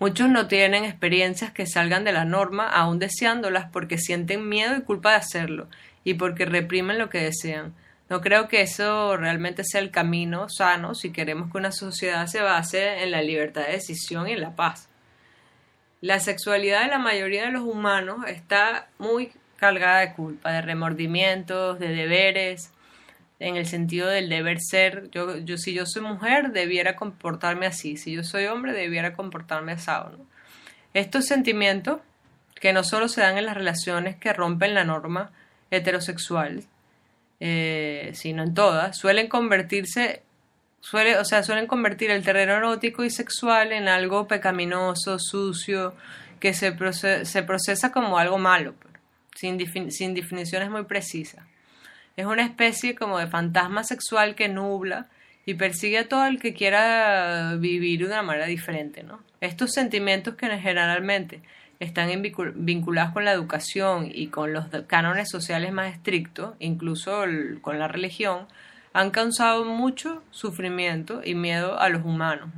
Muchos 0.00 0.28
no 0.28 0.48
tienen 0.48 0.84
experiencias 0.84 1.52
que 1.52 1.66
salgan 1.66 2.02
de 2.04 2.12
la 2.12 2.24
norma, 2.24 2.68
aún 2.68 2.98
deseándolas 2.98 3.70
porque 3.70 3.98
sienten 3.98 4.48
miedo 4.48 4.76
y 4.76 4.82
culpa 4.82 5.10
de 5.10 5.16
hacerlo 5.16 5.68
y 6.02 6.14
porque 6.14 6.46
reprimen 6.46 6.98
lo 6.98 7.10
que 7.10 7.20
desean. 7.22 7.74
No 8.10 8.20
creo 8.20 8.48
que 8.48 8.60
eso 8.60 9.16
realmente 9.16 9.62
sea 9.64 9.80
el 9.80 9.90
camino 9.90 10.48
sano 10.48 10.94
si 10.94 11.12
queremos 11.12 11.50
que 11.50 11.58
una 11.58 11.72
sociedad 11.72 12.26
se 12.26 12.42
base 12.42 13.02
en 13.04 13.12
la 13.12 13.22
libertad 13.22 13.66
de 13.66 13.72
decisión 13.72 14.28
y 14.28 14.32
en 14.32 14.40
la 14.40 14.56
paz. 14.56 14.88
La 16.00 16.18
sexualidad 16.20 16.82
de 16.82 16.88
la 16.88 16.98
mayoría 16.98 17.46
de 17.46 17.52
los 17.52 17.62
humanos 17.62 18.26
está 18.26 18.88
muy 18.98 19.32
cargada 19.64 20.00
de 20.00 20.12
culpa, 20.12 20.52
de 20.52 20.61
remordimientos, 20.61 21.78
de 21.78 21.88
deberes, 21.88 22.71
en 23.38 23.56
el 23.56 23.66
sentido 23.66 24.09
del 24.09 24.28
deber 24.28 24.61
ser. 24.61 25.11
Yo, 25.11 25.38
yo 25.38 25.56
si 25.56 25.73
yo 25.73 25.87
soy 25.87 26.02
mujer, 26.02 26.52
debiera 26.52 26.97
comportarme 26.97 27.64
así. 27.64 27.97
Si 27.97 28.12
yo 28.12 28.23
soy 28.25 28.44
hombre, 28.44 28.75
debiera 28.75 29.14
comportarme 29.14 29.73
asado. 29.73 30.18
¿no? 30.18 30.26
Estos 30.92 31.25
sentimientos, 31.25 32.00
que 32.61 32.75
no 32.75 32.85
solo 32.85 33.09
se 33.09 33.23
dan 33.23 33.38
en 33.38 33.47
las 33.47 33.54
relaciones 33.54 34.16
que 34.16 34.35
rompen 34.35 34.75
la 34.75 34.85
norma 34.85 35.30
heterosexual, 35.71 36.64
eh, 37.40 38.11
sino 38.12 38.42
en 38.42 38.52
todas, 38.52 38.99
suelen 38.99 39.28
convertirse, 39.28 40.23
suele, 40.80 41.18
o 41.18 41.25
sea, 41.25 41.42
suelen 41.42 41.66
convertir 41.66 42.11
el 42.11 42.23
terreno 42.23 42.52
erótico 42.52 43.02
y 43.02 43.11
sexual 43.11 43.73
en 43.73 43.88
algo 43.88 44.28
pecaminoso, 44.28 45.18
sucio, 45.18 45.94
que 46.44 46.52
se, 46.52 46.73
procesa 46.73 47.90
como 47.90 48.18
algo 48.18 48.37
malo, 48.37 48.75
pues, 48.75 48.93
sin, 49.35 49.91
sin 49.91 50.14
definiciones 50.14 50.71
muy 50.71 50.85
precisas. 50.85 51.45
Es 52.17 52.26
una 52.26 52.45
especie 52.45 52.95
como 52.95 53.19
de 53.19 53.26
fantasma 53.26 53.85
sexual 53.85 54.35
que 54.35 54.49
nubla 54.49 55.09
y 55.47 55.55
persigue 55.55 55.99
a 55.99 56.09
todo 56.09 56.26
el 56.26 56.41
que 56.41 56.55
quiera 56.55 57.57
vivir 57.57 58.00
de 58.00 58.07
una 58.07 58.23
manera 58.23 58.47
diferente, 58.47 59.03
¿no? 59.03 59.21
Estos 59.41 59.73
sentimientos 59.73 60.37
que 60.37 60.47
generalmente 60.59 61.43
están 61.81 62.09
vinculados 62.55 63.12
con 63.12 63.25
la 63.25 63.33
educación 63.33 64.09
y 64.12 64.29
con 64.29 64.53
los 64.53 64.67
cánones 64.87 65.29
sociales 65.29 65.73
más 65.73 65.93
estrictos, 65.93 66.55
incluso 66.61 67.25
con 67.61 67.79
la 67.79 67.88
religión, 67.88 68.47
han 68.93 69.11
causado 69.11 69.64
mucho 69.64 70.23
sufrimiento 70.31 71.21
y 71.25 71.35
miedo 71.35 71.79
a 71.79 71.88
los 71.88 72.05
humanos. 72.05 72.49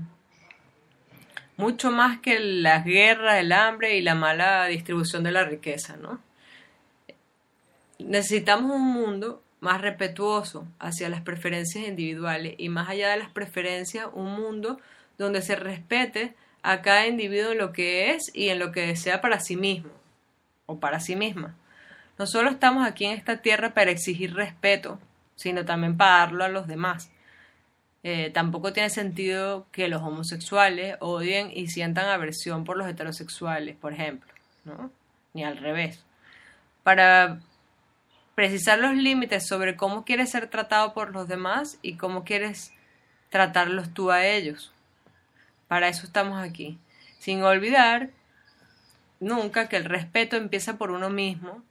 Mucho 1.56 1.90
más 1.90 2.20
que 2.20 2.38
las 2.38 2.84
guerras, 2.84 3.36
el 3.40 3.52
hambre 3.52 3.96
y 3.96 4.02
la 4.02 4.14
mala 4.14 4.66
distribución 4.66 5.24
de 5.24 5.32
la 5.32 5.44
riqueza, 5.44 5.96
¿no? 5.96 6.20
Necesitamos 7.98 8.72
un 8.72 8.86
mundo 8.86 9.42
más 9.60 9.80
respetuoso 9.80 10.66
hacia 10.78 11.08
las 11.08 11.22
preferencias 11.22 11.86
individuales 11.86 12.54
y 12.58 12.68
más 12.68 12.88
allá 12.88 13.10
de 13.10 13.16
las 13.16 13.30
preferencias, 13.30 14.06
un 14.12 14.32
mundo 14.34 14.78
donde 15.18 15.42
se 15.42 15.56
respete 15.56 16.34
a 16.62 16.82
cada 16.82 17.06
individuo 17.06 17.52
en 17.52 17.58
lo 17.58 17.72
que 17.72 18.12
es 18.12 18.30
y 18.34 18.48
en 18.48 18.58
lo 18.58 18.72
que 18.72 18.86
desea 18.86 19.20
para 19.20 19.40
sí 19.40 19.56
mismo 19.56 19.90
o 20.66 20.78
para 20.78 21.00
sí 21.00 21.16
misma. 21.16 21.54
No 22.18 22.26
solo 22.26 22.50
estamos 22.50 22.86
aquí 22.86 23.04
en 23.04 23.12
esta 23.12 23.38
tierra 23.38 23.74
para 23.74 23.90
exigir 23.90 24.34
respeto, 24.34 24.98
sino 25.36 25.64
también 25.64 25.96
para 25.96 26.18
darlo 26.18 26.44
a 26.44 26.48
los 26.48 26.66
demás. 26.66 27.10
Eh, 28.02 28.30
tampoco 28.30 28.72
tiene 28.72 28.90
sentido 28.90 29.66
que 29.72 29.88
los 29.88 30.02
homosexuales 30.02 30.96
odien 31.00 31.50
y 31.52 31.68
sientan 31.68 32.08
aversión 32.08 32.64
por 32.64 32.76
los 32.76 32.88
heterosexuales, 32.88 33.76
por 33.76 33.92
ejemplo, 33.92 34.32
¿no? 34.64 34.90
Ni 35.34 35.44
al 35.44 35.58
revés. 35.58 36.04
Para 36.82 37.40
precisar 38.36 38.78
los 38.78 38.94
límites 38.94 39.48
sobre 39.48 39.76
cómo 39.76 40.04
quieres 40.04 40.30
ser 40.30 40.48
tratado 40.48 40.92
por 40.92 41.12
los 41.12 41.26
demás 41.26 41.78
y 41.80 41.94
cómo 41.94 42.22
quieres 42.22 42.72
tratarlos 43.30 43.94
tú 43.94 44.10
a 44.10 44.26
ellos. 44.26 44.72
Para 45.68 45.88
eso 45.88 46.06
estamos 46.06 46.38
aquí. 46.38 46.78
Sin 47.18 47.42
olvidar 47.42 48.10
nunca 49.20 49.70
que 49.70 49.78
el 49.78 49.86
respeto 49.86 50.36
empieza 50.36 50.76
por 50.76 50.90
uno 50.90 51.08
mismo, 51.08 51.62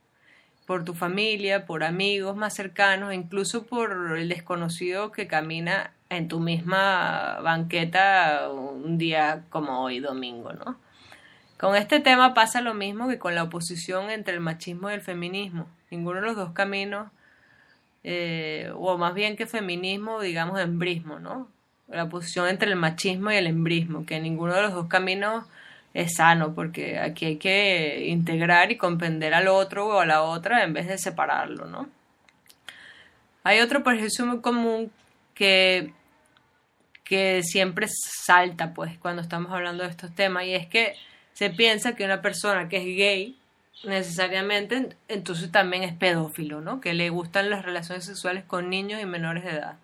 por 0.66 0.84
tu 0.84 0.96
familia, 0.96 1.68
por 1.68 1.84
amigos 1.84 2.36
más 2.36 2.56
cercanos, 2.56 3.14
incluso 3.14 3.68
por 3.68 4.18
el 4.18 4.28
desconocido 4.28 5.12
que 5.12 5.28
camina 5.28 5.92
en 6.10 6.28
tu 6.28 6.40
misma 6.40 7.42
banqueta 7.44 8.50
un 8.50 8.98
día 8.98 9.44
como 9.52 9.84
hoy, 9.84 10.00
domingo, 10.00 10.52
¿no? 10.54 10.80
Con 11.60 11.76
este 11.76 12.00
tema 12.00 12.34
pasa 12.34 12.60
lo 12.62 12.74
mismo 12.74 13.08
que 13.08 13.20
con 13.20 13.36
la 13.36 13.44
oposición 13.44 14.10
entre 14.10 14.34
el 14.34 14.40
machismo 14.40 14.90
y 14.90 14.94
el 14.94 15.02
feminismo. 15.02 15.68
Ninguno 15.96 16.22
de 16.22 16.28
los 16.28 16.36
dos 16.36 16.52
caminos, 16.52 17.12
eh, 18.04 18.72
o 18.76 18.98
más 18.98 19.14
bien 19.14 19.36
que 19.36 19.48
feminismo, 19.48 20.22
digamos, 20.22 20.60
embrismo, 20.60 21.20
¿no? 21.20 21.48
la 21.88 22.10
posición 22.10 22.48
entre 22.48 22.70
el 22.70 22.76
machismo 22.76 23.32
y 23.32 23.36
el 23.36 23.48
embrismo, 23.48 24.06
que 24.06 24.20
ninguno 24.20 24.54
de 24.56 24.64
los 24.64 24.74
dos 24.74 24.88
caminos 24.88 25.46
es 25.94 26.16
sano, 26.16 26.54
porque 26.54 27.00
aquí 27.00 27.26
hay 27.26 27.38
que 27.38 28.06
integrar 28.08 28.72
y 28.72 28.78
comprender 28.78 29.34
al 29.34 29.48
otro 29.48 29.88
o 29.88 30.00
a 30.00 30.06
la 30.06 30.24
otra 30.24 30.64
en 30.64 30.74
vez 30.74 30.88
de 30.88 30.98
separarlo, 30.98 31.66
¿no? 31.68 31.88
Hay 33.44 33.60
otro 33.60 33.84
prejuicio 33.84 34.26
muy 34.26 34.42
común 34.42 34.92
que, 35.36 35.94
que 37.04 37.44
siempre 37.44 37.88
salta, 38.26 38.74
pues, 38.74 38.98
cuando 38.98 39.22
estamos 39.22 39.52
hablando 39.52 39.84
de 39.84 39.90
estos 39.90 40.14
temas, 40.14 40.46
y 40.46 40.56
es 40.56 40.68
que 40.68 40.96
se 41.34 41.50
piensa 41.50 41.96
que 41.96 42.04
una 42.04 42.22
persona 42.22 42.68
que 42.68 42.78
es 42.78 42.86
gay 42.86 43.38
necesariamente 43.84 44.96
entonces 45.08 45.52
también 45.52 45.84
es 45.84 45.94
pedófilo, 45.94 46.62
¿no? 46.62 46.82
Que 46.82 46.94
le 46.94 47.10
gustan 47.10 47.50
las 47.50 47.66
relaciones 47.66 48.06
sexuales 48.06 48.44
con 48.44 48.70
niños 48.70 49.02
y 49.02 49.06
menores 49.06 49.44
de 49.44 49.52
edad. 49.52 49.78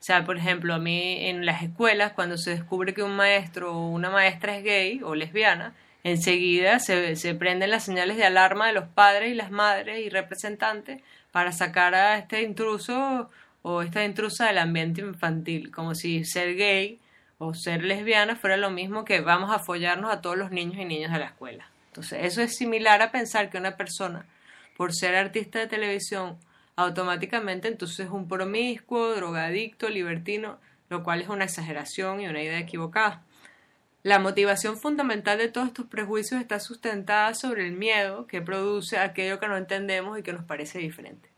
O 0.00 0.04
sea, 0.04 0.24
por 0.24 0.36
ejemplo, 0.36 0.74
a 0.74 0.78
mí 0.78 1.28
en 1.28 1.46
las 1.46 1.62
escuelas, 1.62 2.12
cuando 2.12 2.36
se 2.36 2.50
descubre 2.50 2.94
que 2.94 3.04
un 3.04 3.14
maestro 3.14 3.76
o 3.76 3.88
una 3.88 4.10
maestra 4.10 4.56
es 4.56 4.64
gay 4.64 5.00
o 5.04 5.14
lesbiana, 5.14 5.74
enseguida 6.02 6.80
se, 6.80 7.14
se 7.16 7.34
prenden 7.34 7.70
las 7.70 7.84
señales 7.84 8.16
de 8.16 8.24
alarma 8.24 8.66
de 8.66 8.72
los 8.72 8.88
padres 8.88 9.30
y 9.30 9.34
las 9.34 9.50
madres 9.52 10.00
y 10.00 10.08
representantes 10.08 11.02
para 11.30 11.52
sacar 11.52 11.94
a 11.94 12.18
este 12.18 12.42
intruso 12.42 13.30
o 13.62 13.82
esta 13.82 14.04
intrusa 14.04 14.46
del 14.48 14.58
ambiente 14.58 15.00
infantil, 15.02 15.70
como 15.70 15.94
si 15.94 16.24
ser 16.24 16.56
gay 16.56 16.98
o 17.38 17.54
ser 17.54 17.84
lesbiana 17.84 18.36
fuera 18.36 18.56
lo 18.56 18.70
mismo 18.70 19.04
que 19.04 19.20
vamos 19.20 19.52
a 19.52 19.60
follarnos 19.60 20.12
a 20.12 20.20
todos 20.20 20.36
los 20.36 20.50
niños 20.50 20.78
y 20.78 20.84
niñas 20.84 21.12
de 21.12 21.18
la 21.20 21.26
escuela. 21.26 21.71
Entonces, 21.92 22.20
eso 22.22 22.40
es 22.40 22.56
similar 22.56 23.02
a 23.02 23.12
pensar 23.12 23.50
que 23.50 23.58
una 23.58 23.76
persona, 23.76 24.24
por 24.78 24.94
ser 24.94 25.14
artista 25.14 25.58
de 25.58 25.66
televisión 25.66 26.38
automáticamente 26.74 27.68
entonces 27.68 28.06
es 28.06 28.10
un 28.10 28.26
promiscuo, 28.28 29.14
drogadicto, 29.14 29.90
libertino, 29.90 30.58
lo 30.88 31.02
cual 31.02 31.20
es 31.20 31.28
una 31.28 31.44
exageración 31.44 32.22
y 32.22 32.28
una 32.28 32.42
idea 32.42 32.58
equivocada. 32.58 33.22
La 34.02 34.18
motivación 34.18 34.78
fundamental 34.78 35.36
de 35.36 35.48
todos 35.48 35.68
estos 35.68 35.84
prejuicios 35.84 36.40
está 36.40 36.60
sustentada 36.60 37.34
sobre 37.34 37.66
el 37.66 37.72
miedo 37.72 38.26
que 38.26 38.40
produce 38.40 38.96
aquello 38.96 39.38
que 39.38 39.48
no 39.48 39.58
entendemos 39.58 40.18
y 40.18 40.22
que 40.22 40.32
nos 40.32 40.44
parece 40.44 40.78
diferente. 40.78 41.28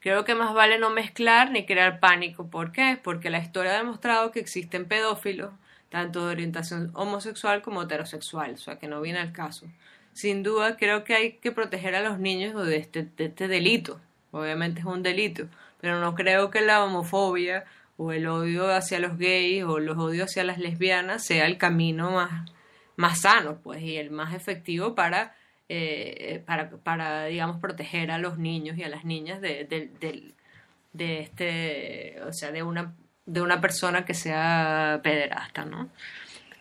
Creo 0.00 0.26
que 0.26 0.34
más 0.34 0.52
vale 0.52 0.78
no 0.78 0.90
mezclar 0.90 1.50
ni 1.50 1.64
crear 1.64 1.98
pánico. 1.98 2.50
¿Por 2.50 2.72
qué? 2.72 3.00
Porque 3.02 3.30
la 3.30 3.38
historia 3.38 3.72
ha 3.72 3.78
demostrado 3.78 4.32
que 4.32 4.40
existen 4.40 4.84
pedófilos, 4.84 5.54
tanto 5.94 6.26
de 6.26 6.32
orientación 6.32 6.90
homosexual 6.94 7.62
como 7.62 7.82
heterosexual, 7.82 8.54
o 8.54 8.56
sea 8.58 8.78
que 8.78 8.88
no 8.88 9.00
viene 9.00 9.20
al 9.20 9.32
caso 9.32 9.66
sin 10.14 10.42
duda 10.42 10.76
creo 10.76 11.04
que 11.04 11.14
hay 11.14 11.32
que 11.32 11.52
proteger 11.52 11.94
a 11.94 12.00
los 12.00 12.18
niños 12.18 12.66
de 12.66 12.76
este, 12.76 13.08
este 13.18 13.48
delito. 13.48 14.00
Obviamente 14.30 14.80
es 14.80 14.86
un 14.86 15.02
delito, 15.02 15.48
pero 15.80 16.00
no 16.00 16.14
creo 16.14 16.50
que 16.50 16.60
la 16.60 16.84
homofobia 16.84 17.64
o 17.96 18.12
el 18.12 18.26
odio 18.26 18.72
hacia 18.72 18.98
los 18.98 19.18
gays 19.18 19.64
o 19.64 19.78
los 19.78 19.98
odios 19.98 20.30
hacia 20.30 20.44
las 20.44 20.58
lesbianas 20.58 21.24
sea 21.24 21.46
el 21.46 21.58
camino 21.58 22.10
más, 22.12 22.50
más 22.96 23.20
sano, 23.20 23.58
pues, 23.62 23.82
y 23.82 23.96
el 23.96 24.10
más 24.10 24.34
efectivo 24.34 24.94
para, 24.94 25.36
eh, 25.68 26.42
para, 26.46 26.70
para, 26.70 27.26
digamos, 27.26 27.60
proteger 27.60 28.10
a 28.10 28.18
los 28.18 28.38
niños 28.38 28.78
y 28.78 28.84
a 28.84 28.88
las 28.88 29.04
niñas 29.04 29.40
de, 29.40 29.64
de, 29.64 30.32
de 30.92 31.20
este, 31.20 32.20
o 32.22 32.32
sea, 32.32 32.50
de 32.50 32.62
una, 32.62 32.94
de 33.26 33.40
una 33.40 33.60
persona 33.60 34.04
que 34.04 34.14
sea 34.14 35.00
pederasta. 35.02 35.66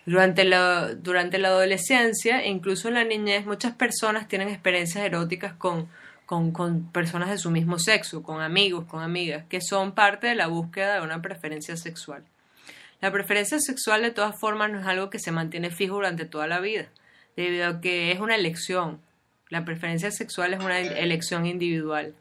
Durante 0.06 0.44
la, 0.44 0.94
durante 0.96 1.38
la 1.38 1.50
adolescencia, 1.50 2.46
incluso 2.46 2.88
en 2.88 2.96
la 2.96 3.04
niñez, 3.04 3.46
muchas 3.46 3.74
personas 3.74 4.28
tienen 4.28 4.50
experiencias 4.50 5.06
eróticas 5.06 5.54
con, 5.54 5.88
con, 6.26 6.52
con, 6.52 6.92
personas 6.92 7.30
de 7.30 7.38
su 7.38 7.52
mismo 7.52 7.80
sexo, 7.80 8.24
con 8.24 8.42
amigos, 8.42 8.86
con 8.86 9.02
amigas, 9.02 9.46
que 9.50 9.62
son 9.62 9.94
parte 9.94 10.28
de 10.28 10.36
la 10.36 10.48
búsqueda 10.48 10.96
de 10.96 11.02
una 11.02 11.22
preferencia 11.22 11.78
sexual. 11.78 12.24
La 13.02 13.12
preferencia 13.12 13.60
sexual 13.60 14.02
de 14.02 14.12
todas 14.12 14.40
formas 14.40 14.72
no 14.72 14.80
es 14.80 14.88
algo 14.88 15.10
que 15.10 15.20
se 15.20 15.32
mantiene 15.32 15.70
fijo 15.70 15.96
durante 15.96 16.26
toda 16.26 16.48
la 16.48 16.60
vida, 16.60 16.88
debido 17.36 17.68
a 17.68 17.82
que 17.82 18.12
es 18.12 18.20
una 18.20 18.36
elección. 18.36 19.02
La 19.50 19.66
preferencia 19.66 20.10
sexual 20.12 20.54
es 20.54 20.60
una 20.62 20.80
elección 20.80 21.46
individual. 21.46 22.14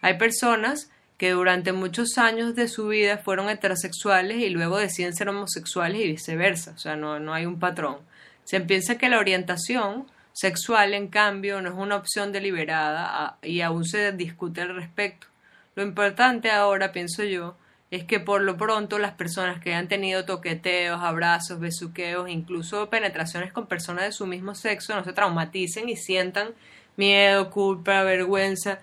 Hay 0.00 0.16
personas 0.16 0.90
que 1.18 1.32
durante 1.32 1.72
muchos 1.72 2.16
años 2.16 2.54
de 2.54 2.68
su 2.68 2.88
vida 2.88 3.18
fueron 3.18 3.50
heterosexuales 3.50 4.38
y 4.38 4.50
luego 4.50 4.78
deciden 4.78 5.14
ser 5.14 5.28
homosexuales 5.28 6.00
y 6.00 6.12
viceversa, 6.12 6.72
o 6.76 6.78
sea, 6.78 6.96
no, 6.96 7.18
no 7.18 7.34
hay 7.34 7.44
un 7.44 7.58
patrón. 7.58 7.98
Se 8.44 8.60
piensa 8.60 8.96
que 8.96 9.08
la 9.08 9.18
orientación 9.18 10.06
sexual, 10.32 10.94
en 10.94 11.08
cambio, 11.08 11.60
no 11.60 11.68
es 11.68 11.74
una 11.74 11.96
opción 11.96 12.30
deliberada 12.32 13.36
y 13.42 13.60
aún 13.60 13.84
se 13.84 14.12
discute 14.12 14.62
al 14.62 14.74
respecto. 14.76 15.26
Lo 15.74 15.82
importante 15.82 16.52
ahora, 16.52 16.92
pienso 16.92 17.24
yo, 17.24 17.56
es 17.90 18.04
que 18.04 18.20
por 18.20 18.42
lo 18.42 18.56
pronto 18.56 18.98
las 18.98 19.12
personas 19.12 19.60
que 19.60 19.74
han 19.74 19.88
tenido 19.88 20.24
toqueteos, 20.24 21.00
abrazos, 21.00 21.58
besuqueos, 21.58 22.28
incluso 22.28 22.88
penetraciones 22.90 23.52
con 23.52 23.66
personas 23.66 24.04
de 24.04 24.12
su 24.12 24.26
mismo 24.26 24.54
sexo, 24.54 24.94
no 24.94 25.04
se 25.04 25.12
traumaticen 25.12 25.88
y 25.88 25.96
sientan 25.96 26.50
miedo, 26.96 27.50
culpa, 27.50 28.02
vergüenza, 28.04 28.80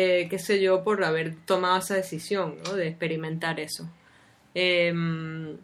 eh, 0.00 0.28
qué 0.30 0.38
sé 0.38 0.60
yo, 0.60 0.84
por 0.84 1.02
haber 1.02 1.34
tomado 1.44 1.78
esa 1.78 1.96
decisión. 1.96 2.54
De 2.76 2.86
experimentar 2.86 3.58
eso. 3.58 3.90
Em, 4.54 5.56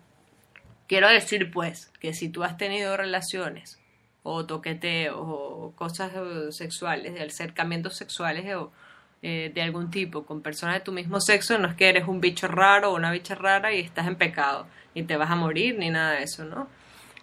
quiero 0.89 1.09
decir, 1.09 1.53
pues, 1.53 1.93
que 2.01 2.13
si 2.15 2.29
tú 2.31 2.43
has 2.43 2.57
tenido 2.57 2.97
relaciones 2.97 3.79
o 4.25 4.45
toqueteos 4.45 5.17
o 5.21 5.73
cosas 5.77 6.13
eh, 6.17 6.51
sexuales, 6.51 7.21
acercamientos 7.21 7.97
sexuales 7.97 8.53
o 8.57 8.73
eh, 9.23 9.53
de 9.55 9.63
algún 9.63 9.91
tipo 9.93 10.25
con 10.27 10.43
personas 10.43 10.77
de 10.77 10.81
tu 10.81 10.91
mismo 10.91 11.21
sexo, 11.21 11.57
no 11.59 11.69
es 11.69 11.77
que 11.77 11.89
eres 11.89 12.09
un 12.09 12.21
bicho 12.21 12.49
raro 12.49 12.91
o 12.91 12.97
una 12.97 13.13
bicha 13.13 13.37
rara 13.37 13.73
y 13.73 13.81
estás 13.81 14.09
en 14.09 14.17
pecado, 14.17 14.67
y 14.95 15.05
te 15.05 15.17
vas 15.17 15.31
a 15.31 15.37
morir, 15.37 15.79
ni 15.79 15.91
nada 15.91 16.15
de 16.15 16.25
eso, 16.25 16.45
¿no? 16.45 16.69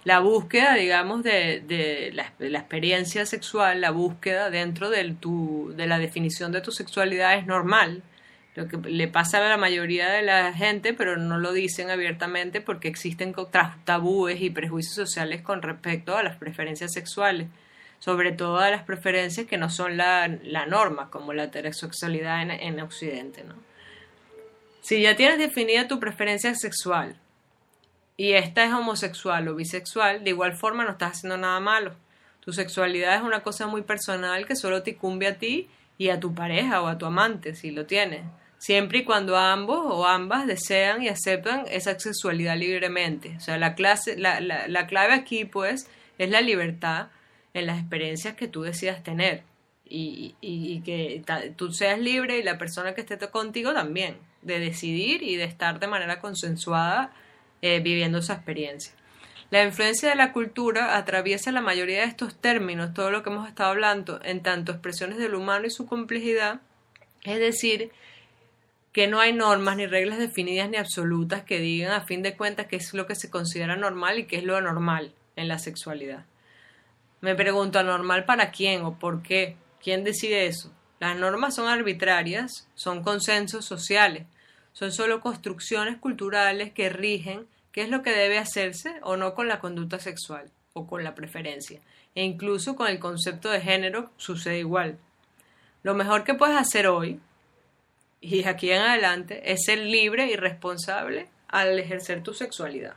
La 0.04 0.20
búsqueda, 0.20 0.74
digamos, 0.76 1.24
de, 1.24 1.62
de, 1.68 2.12
la, 2.14 2.34
la, 2.40 2.60
experiencia 2.60 3.26
sexual, 3.26 3.82
la 3.82 3.92
búsqueda 3.92 4.50
dentro 4.50 4.90
del 4.90 5.16
tu, 5.16 5.74
de 5.76 5.86
la 5.86 6.00
definición 6.00 6.52
de 6.52 6.62
tu 6.62 6.72
sexualidad 6.72 7.38
es 7.38 7.46
normal. 7.46 8.02
Lo 8.56 8.68
que 8.68 8.78
le 8.78 9.08
pasa 9.08 9.38
a 9.38 9.48
la 9.48 9.58
mayoría 9.58 10.10
de 10.10 10.24
la 10.24 10.52
gente, 10.54 10.94
pero 10.94 11.18
no 11.18 11.38
lo 11.38 11.54
dicen 11.54 11.90
abiertamente 11.90 12.62
porque 12.62 12.88
existen 12.88 13.34
tabúes 13.86 14.42
y 14.42 14.50
prejuicios 14.50 14.96
sociales 14.96 15.42
con 15.42 15.62
respecto 15.62 16.18
a 16.18 16.24
las 16.24 16.36
preferencias 16.38 16.92
sexuales 16.92 17.48
sobre 18.02 18.32
todo 18.32 18.58
a 18.58 18.72
las 18.72 18.84
preferencias 18.84 19.46
que 19.46 19.58
no 19.58 19.70
son 19.70 19.96
la, 19.96 20.28
norma, 20.68 21.12
como 21.12 21.34
la 21.34 21.44
heterosexualidad 21.44 22.42
en, 22.42 22.50
en 22.50 22.80
Occidente. 22.80 23.44
¿no? 23.44 23.54
Si 24.82 25.04
ya 25.04 25.16
tienes 25.16 25.38
definida 25.38 25.88
tu 25.88 26.00
preferencia 26.00 26.56
sexual 26.56 27.16
y 28.22 28.34
esta 28.34 28.64
es 28.64 28.72
homosexual 28.72 29.48
o 29.48 29.56
bisexual, 29.56 30.24
de 30.24 30.30
igual 30.30 30.54
forma 30.54 30.86
no 30.86 30.92
estás 30.92 31.14
haciendo 31.14 31.38
nada 31.38 31.60
malo. 31.60 31.96
Tu 32.42 32.54
sexualidad 32.54 33.16
es 33.16 33.24
una 33.24 33.42
cosa 33.42 33.66
muy 33.66 33.82
personal 33.82 34.46
que 34.46 34.56
solo 34.56 34.84
te 34.84 34.92
incumbe 34.92 35.26
a 35.26 35.40
ti 35.40 35.70
y 35.98 36.10
a 36.10 36.20
tu 36.20 36.32
pareja 36.36 36.84
o 36.84 36.88
a 36.88 37.00
tu 37.00 37.08
amante, 37.08 37.56
si 37.56 37.72
lo 37.72 37.88
tienes, 37.88 38.22
siempre 38.60 39.00
y 39.00 39.06
cuando 39.06 39.36
ambos 39.38 39.80
o 39.90 40.06
ambas 40.06 40.46
desean 40.46 41.02
y 41.02 41.08
aceptan 41.08 41.66
esa 41.68 42.00
sexualidad 42.00 42.56
libremente. 42.58 43.34
O 43.38 43.40
sea, 43.40 43.58
la, 43.58 43.74
clase, 43.74 44.16
la, 44.20 44.40
la, 44.40 44.68
la 44.68 44.86
clave 44.86 45.14
aquí, 45.14 45.46
pues, 45.46 45.90
es 46.20 46.30
la 46.30 46.42
libertad 46.42 47.08
en 47.56 47.66
las 47.66 47.80
experiencias 47.80 48.36
que 48.36 48.48
tú 48.48 48.62
decidas 48.62 49.02
tener 49.02 49.42
y, 49.84 50.36
y, 50.42 50.82
que 50.82 51.24
tú 51.56 51.74
seas 51.74 51.98
libre 51.98 52.38
y 52.38 52.44
la 52.44 52.60
persona 52.60 52.94
que 52.94 53.02
esté 53.02 53.18
contigo 53.32 53.74
también, 53.74 54.18
de 54.44 54.60
decidir 54.60 55.24
y 55.24 55.38
de 55.38 55.46
estar 55.46 55.80
de 55.80 55.88
manera 55.88 56.20
consensuada 56.20 57.12
eh, 57.62 57.80
viviendo 57.80 58.20
esa 58.20 58.34
experiencia. 58.34 58.94
La 59.52 59.64
influencia 59.64 60.10
de 60.10 60.16
la 60.16 60.32
cultura 60.32 60.98
atraviesa 60.98 61.52
la 61.52 61.62
mayoría 61.62 62.02
de 62.02 62.08
estos 62.08 62.36
términos, 62.36 62.94
todo 62.94 63.12
lo 63.12 63.22
que 63.22 63.30
hemos 63.30 63.50
estado 63.50 63.72
hablando, 63.72 64.22
en 64.24 64.42
tanto 64.42 64.72
expresiones 64.72 65.18
del 65.18 65.36
humano 65.36 65.68
y 65.68 65.70
su 65.70 65.86
complejidad, 65.86 66.62
es 67.24 67.40
decir, 67.40 67.92
que 68.94 69.08
no 69.08 69.20
hay 69.20 69.34
normas 69.34 69.78
ni 69.78 69.88
reglas 69.88 70.20
definidas 70.20 70.70
ni 70.70 70.78
absolutas 70.78 71.44
que 71.44 71.60
digan 71.60 71.92
a 71.92 72.06
fin 72.06 72.22
de 72.22 72.36
cuentas 72.36 72.68
qué 72.68 72.78
es 72.78 72.94
lo 72.94 73.08
que 73.08 73.16
se 73.16 73.30
considera 73.30 73.76
normal 73.76 74.20
y 74.20 74.26
qué 74.26 74.38
es 74.38 74.44
lo 74.44 74.56
anormal 74.56 75.14
en 75.36 75.48
la 75.48 75.60
sexualidad. 75.60 76.26
Me 77.22 77.36
pregunto, 77.36 77.80
¿anormal 77.80 78.26
para 78.26 78.52
quién 78.52 78.84
o 78.84 78.98
por 78.98 79.22
qué? 79.22 79.56
¿Quién 79.82 80.04
decide 80.04 80.48
eso? 80.48 80.72
Las 81.00 81.18
normas 81.18 81.56
son 81.56 81.68
arbitrarias, 81.68 82.70
son 82.76 83.04
consensos 83.04 83.66
sociales, 83.66 84.28
son 84.74 84.92
solo 84.92 85.22
construcciones 85.22 85.98
culturales 85.98 86.72
que 86.72 86.90
rigen 86.90 87.48
qué 87.72 87.84
es 87.84 87.90
lo 87.90 88.02
que 88.04 88.12
debe 88.12 88.38
hacerse 88.38 88.96
o 89.02 89.18
no 89.18 89.34
con 89.34 89.48
la 89.48 89.60
conducta 89.60 90.00
sexual 90.00 90.50
o 90.74 90.88
con 90.88 91.04
la 91.04 91.16
preferencia. 91.16 91.80
E 92.16 92.24
incluso 92.24 92.76
con 92.76 92.88
el 92.88 93.00
concepto 93.00 93.50
de 93.50 93.62
género 93.62 94.12
sucede 94.18 94.60
igual. 94.60 94.98
Lo 95.84 95.94
mejor 95.94 96.24
que 96.24 96.34
puedes 96.34 96.58
hacer 96.58 96.88
hoy 96.88 97.20
y 98.20 98.44
aquí 98.46 98.72
en 98.72 98.82
adelante 98.82 99.52
es 99.52 99.64
ser 99.66 99.80
libre 99.80 100.28
y 100.28 100.36
responsable 100.36 101.28
al 101.48 101.78
ejercer 101.80 102.22
tu 102.22 102.34
sexualidad. 102.34 102.96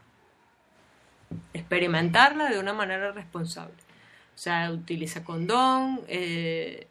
Experimentarla 1.55 2.51
de 2.51 2.59
una 2.59 2.75
manera 2.75 3.11
responsable. 3.13 3.75
O 4.35 4.39
sea, 4.39 4.71
utiliza 4.71 5.25
condón, 5.25 6.03
eh, 6.09 6.89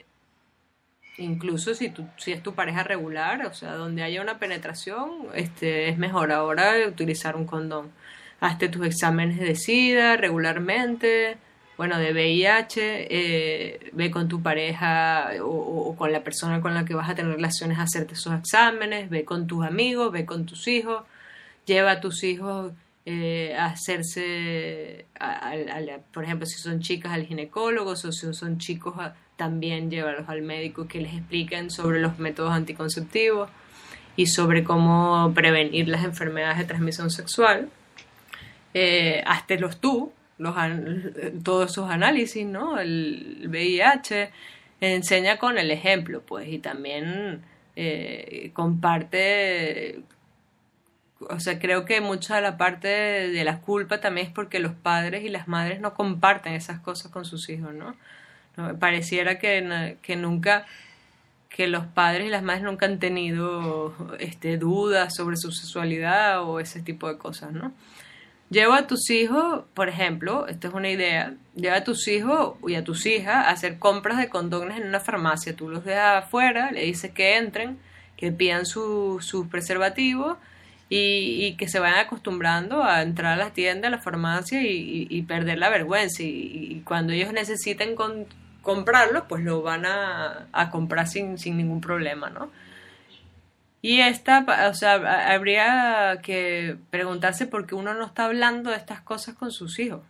incluso 1.18 1.76
si, 1.76 1.90
tu, 1.90 2.06
si 2.18 2.32
es 2.32 2.42
tu 2.44 2.54
pareja 2.56 2.84
regular, 2.84 3.46
o 3.46 3.54
sea, 3.54 3.74
donde 3.74 4.04
haya 4.04 4.22
una 4.22 4.40
penetración, 4.40 5.28
este, 5.34 5.90
es 5.90 5.98
mejor 5.98 6.32
ahora 6.32 6.74
utilizar 6.88 7.36
un 7.36 7.46
condón. 7.46 7.92
Hazte 8.40 8.70
tus 8.70 8.86
exámenes 8.86 9.40
de 9.40 9.56
SIDA 9.56 10.18
regularmente, 10.18 11.38
bueno, 11.78 11.98
de 11.98 12.12
VIH, 12.14 13.08
eh, 13.10 13.92
ve 13.94 14.12
con 14.12 14.28
tu 14.28 14.42
pareja 14.42 15.32
o, 15.42 15.96
con 15.98 16.12
la 16.12 16.24
persona 16.24 16.62
con 16.62 16.74
la 16.74 16.86
que 16.86 16.94
vas 16.94 17.10
a 17.10 17.16
tener 17.16 17.36
relaciones 17.36 17.80
a 17.80 17.84
hacerte 17.84 18.14
esos 18.14 18.34
exámenes, 18.38 19.10
ve 19.10 19.26
con 19.26 19.48
tus 19.48 19.66
amigos, 19.66 20.12
ve 20.12 20.26
con 20.26 20.46
tus 20.46 20.68
hijos, 20.68 21.04
lleva 21.66 21.92
a 21.92 22.02
tus 22.02 22.24
hijos 22.24 22.74
eh, 23.06 23.56
hacerse, 23.60 25.06
por 26.14 26.24
ejemplo, 26.24 26.46
si 26.46 26.60
son 26.60 26.80
chicas 26.80 27.12
al 27.12 27.26
ginecólogo 27.26 27.92
o 27.92 27.96
si 27.96 28.34
son 28.34 28.58
chicos 28.60 28.96
también 29.44 29.92
llevarlos 29.92 30.30
al 30.30 30.42
médico 30.42 30.88
que 30.88 31.02
les 31.02 31.14
expliquen 31.14 31.70
sobre 31.70 32.00
los 32.00 32.18
métodos 32.18 32.54
anticonceptivos 32.54 33.50
y 34.16 34.28
sobre 34.28 34.64
cómo 34.64 35.34
prevenir 35.36 35.90
las 35.90 36.06
enfermedades 36.06 36.60
de 36.60 36.64
transmisión 36.64 37.12
sexual. 37.12 37.68
Eh, 38.74 39.22
los 39.60 39.82
tú, 39.82 40.14
los, 40.38 40.56
todos 41.44 41.72
esos 41.72 41.90
análisis, 41.90 42.46
¿no? 42.46 42.80
El 42.80 43.48
VIH 43.50 44.30
enseña 44.80 45.38
con 45.38 45.58
el 45.58 45.72
ejemplo, 45.72 46.22
pues, 46.22 46.48
y 46.48 46.60
también 46.60 47.42
eh, 47.76 48.52
comparte 48.54 50.04
o 51.30 51.40
sea, 51.40 51.60
creo 51.60 51.86
que 51.86 52.00
mucha 52.02 52.36
de 52.36 52.42
la 52.42 52.58
parte 52.58 52.88
de, 52.88 53.44
la 53.44 53.60
culpa 53.60 54.00
también 54.00 54.28
es 54.28 54.34
porque 54.34 54.60
los 54.60 54.74
padres 54.74 55.24
y 55.24 55.30
las 55.30 55.48
madres 55.48 55.82
no 55.82 55.94
comparten 55.94 56.54
esas 56.54 56.80
cosas 56.80 57.12
con 57.12 57.26
sus 57.26 57.50
hijos, 57.50 57.74
¿no? 57.74 57.96
Pareciera 58.80 59.40
que, 59.40 59.98
que 60.02 60.16
nunca, 60.16 60.66
que 61.50 61.68
los 61.68 61.86
padres 61.86 62.28
y 62.28 62.30
las 62.30 62.44
madres 62.44 62.64
nunca 62.64 62.86
han 62.86 63.00
tenido 63.00 63.96
este, 64.20 64.58
dudas 64.58 65.16
sobre 65.16 65.38
su 65.38 65.52
sexualidad 65.52 66.44
o 66.44 66.60
ese 66.60 66.82
tipo 66.82 67.08
de 67.08 67.18
cosas, 67.18 67.52
¿no? 67.52 67.74
Lleva 68.50 68.78
a 68.78 68.88
tus 68.88 69.10
hijos, 69.10 69.64
por 69.74 69.90
ejemplo, 69.90 70.48
esta 70.48 70.68
es 70.68 70.74
una 70.76 70.90
idea, 70.90 71.34
lleva 71.56 71.78
a 71.78 71.84
tus 71.84 72.08
hijos 72.08 72.56
y 72.68 72.76
a 72.76 72.84
tus 72.84 73.08
hijas 73.08 73.48
a 73.48 73.50
hacer 73.50 73.80
compras 73.80 74.20
de 74.20 74.30
condones 74.30 74.78
en 74.78 74.88
una 74.88 75.00
farmacia. 75.00 75.56
Tú 75.56 75.70
los 75.70 75.84
dejas 75.84 76.26
afuera, 76.26 76.72
le 76.72 76.84
dices 76.84 77.12
que 77.12 77.38
entren, 77.38 77.80
que 78.16 78.32
pidan 78.32 78.68
sus 78.68 79.26
su 79.26 79.50
preservativos 79.50 80.38
y, 80.88 81.56
que 81.58 81.68
se 81.68 81.80
vayan 81.80 82.00
acostumbrando 82.00 82.84
a 82.84 83.02
entrar 83.02 83.34
a 83.34 83.38
las 83.38 83.54
tiendas, 83.54 83.88
a 83.88 83.96
la 83.96 84.02
farmacia 84.02 84.62
y, 84.62 85.22
perder 85.24 85.58
la 85.58 85.70
vergüenza. 85.70 86.22
Y, 86.22 86.84
cuando 86.86 87.14
ellos 87.14 87.34
necesiten 87.34 87.96
comprarlo, 88.64 89.28
pues 89.28 89.44
lo 89.44 89.62
van 89.62 89.86
a, 89.86 90.48
comprar 90.72 91.08
sin, 91.08 91.38
sin, 91.38 91.58
ningún 91.58 91.82
problema, 91.82 92.32
¿no? 92.32 92.50
Y 93.84 94.00
esta, 94.00 94.46
o 94.70 94.74
sea, 94.74 95.32
habría 95.32 96.20
que 96.24 96.78
preguntarse 96.90 97.46
por 97.46 97.68
qué 97.68 97.76
uno 97.76 97.94
no 97.94 98.06
está 98.06 98.26
hablando 98.26 98.72
de 98.72 98.78
estas 98.78 99.02
cosas 99.02 99.36
con 99.36 99.52
sus 99.52 99.78
hijos 99.78 100.02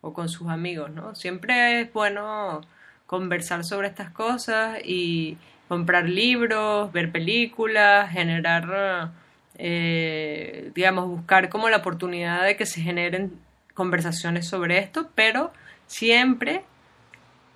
o 0.00 0.12
con 0.12 0.28
sus 0.28 0.48
amigos, 0.48 0.90
¿no? 0.90 1.14
Siempre 1.14 1.82
es 1.82 1.92
bueno 1.92 2.62
conversar 3.06 3.64
sobre 3.64 3.88
estas 3.88 4.10
cosas 4.10 4.78
y 4.84 5.38
comprar 5.68 6.08
libros, 6.08 6.90
ver 6.92 7.12
películas, 7.12 8.10
generar 8.10 9.12
eh, 9.58 10.70
digamos, 10.74 11.08
buscar 11.08 11.48
como 11.48 11.68
la 11.68 11.78
oportunidad 11.78 12.44
de 12.44 12.56
que 12.56 12.64
se 12.64 12.80
generen 12.80 13.32
conversaciones 13.74 14.48
sobre 14.48 14.78
esto, 14.78 15.10
pero 15.16 15.52
siempre 15.86 16.62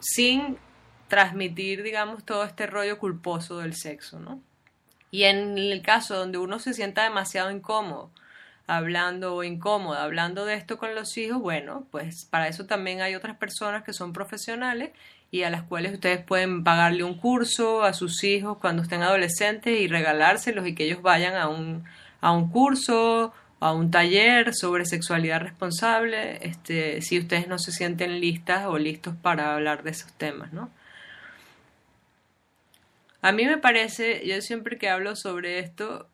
sin 0.03 0.59
transmitir, 1.09 1.83
digamos, 1.83 2.25
todo 2.25 2.45
este 2.45 2.67
rollo 2.67 2.99
culposo 2.99 3.59
del 3.59 3.75
sexo, 3.75 4.19
¿no? 4.19 4.41
Y 5.11 5.25
en 5.25 5.59
el 5.59 5.83
caso 5.83 6.17
donde 6.17 6.38
uno 6.38 6.59
se 6.59 6.73
sienta 6.73 7.05
demasiado 7.05 7.51
incómodo, 7.51 8.11
hablando 8.67 9.35
o 9.35 9.45
incómoda, 9.45 10.03
hablando 10.05 10.47
de 10.47 10.55
esto 10.55 10.79
con 10.79 10.95
los 10.95 11.17
hijos, 11.19 11.41
bueno, 11.41 11.87
pues 11.91 12.25
para 12.25 12.49
eso 12.49 12.65
también 12.65 13.03
hay 13.03 13.15
otras 13.15 13.37
personas 13.37 13.83
que 13.85 13.93
son 13.93 14.12
profesionales 14.12 14.93
y 15.31 15.43
a 15.43 15.51
las 15.51 15.62
cuales 15.65 15.93
ustedes 15.93 16.25
pueden 16.25 16.65
pagarle 16.65 17.05
un 17.05 17.19
curso 17.19 17.83
a 17.83 17.93
sus 17.93 18.25
hijos 18.25 18.59
cuando 18.59 18.83
estén 18.83 19.03
adolescentes 19.03 19.79
y 19.79 19.88
regalárselos 19.88 20.67
y 20.67 20.75
que 20.75 20.85
ellos 20.85 21.03
vayan 21.03 21.35
a 21.35 21.49
un, 21.49 21.85
a 22.21 22.33
un 22.33 22.49
curso 22.51 23.35
a 23.62 23.72
un 23.72 23.92
taller 23.92 24.55
sobre 24.55 24.85
sexualidad 24.87 25.40
responsable, 25.40 26.38
este, 26.44 27.01
si 27.01 27.20
ustedes 27.20 27.46
no 27.46 27.61
se 27.61 27.70
sienten 27.70 28.20
listas 28.20 28.66
o 28.66 28.77
listos 28.77 29.14
para 29.22 29.55
hablar 29.55 29.85
de 29.85 29.92
esos 29.92 30.12
temas, 30.14 30.53
¿no? 30.53 30.68
A 33.20 33.31
mí 33.31 33.46
me 33.46 33.59
parece, 33.59 34.27
yo 34.27 34.42
siempre 34.42 34.79
que 34.79 34.88
hablo 34.88 35.14
sobre 35.14 35.61
esto, 35.61 36.09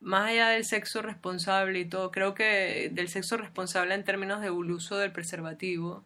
más 0.00 0.30
allá 0.30 0.48
del 0.48 0.64
sexo 0.64 1.00
responsable 1.00 1.78
y 1.78 1.84
todo, 1.84 2.10
creo 2.10 2.34
que 2.34 2.90
del 2.92 3.08
sexo 3.08 3.36
responsable 3.36 3.94
en 3.94 4.02
términos 4.02 4.40
de 4.40 4.50
uso 4.50 4.98
del 4.98 5.12
preservativo, 5.12 6.02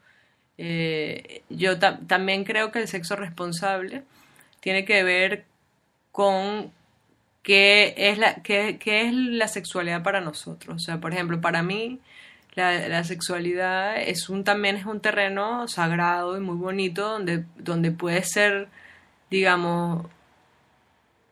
eh, 0.58 1.44
yo 1.48 1.78
también 1.78 2.44
creo 2.44 2.72
que 2.72 2.80
el 2.80 2.88
sexo 2.88 3.16
responsable 3.16 4.02
tiene 4.60 4.84
que 4.84 5.02
ver 5.02 5.46
con 6.12 6.72
qué 7.48 7.94
es, 7.96 8.18
la, 8.18 8.36
qué, 8.42 8.78
es 8.84 9.12
la 9.12 9.48
sexualidad 9.48 10.04
para 10.04 10.20
nosotros. 10.20 10.76
O 10.76 10.78
sea, 10.78 11.00
por 11.00 11.12
ejemplo, 11.12 11.40
para 11.40 11.64
mí 11.64 11.98
la, 12.54 13.02
sexualidad 13.02 14.00
es 14.00 14.28
un, 14.28 14.44
también 14.44 14.76
es 14.76 14.86
un 14.86 15.00
terreno 15.00 15.66
sagrado 15.66 16.36
y 16.36 16.40
muy 16.40 16.56
bonito 16.56 17.08
donde, 17.08 17.44
donde 17.56 17.90
puede 17.90 18.22
ser, 18.22 18.68
digamos, 19.30 20.06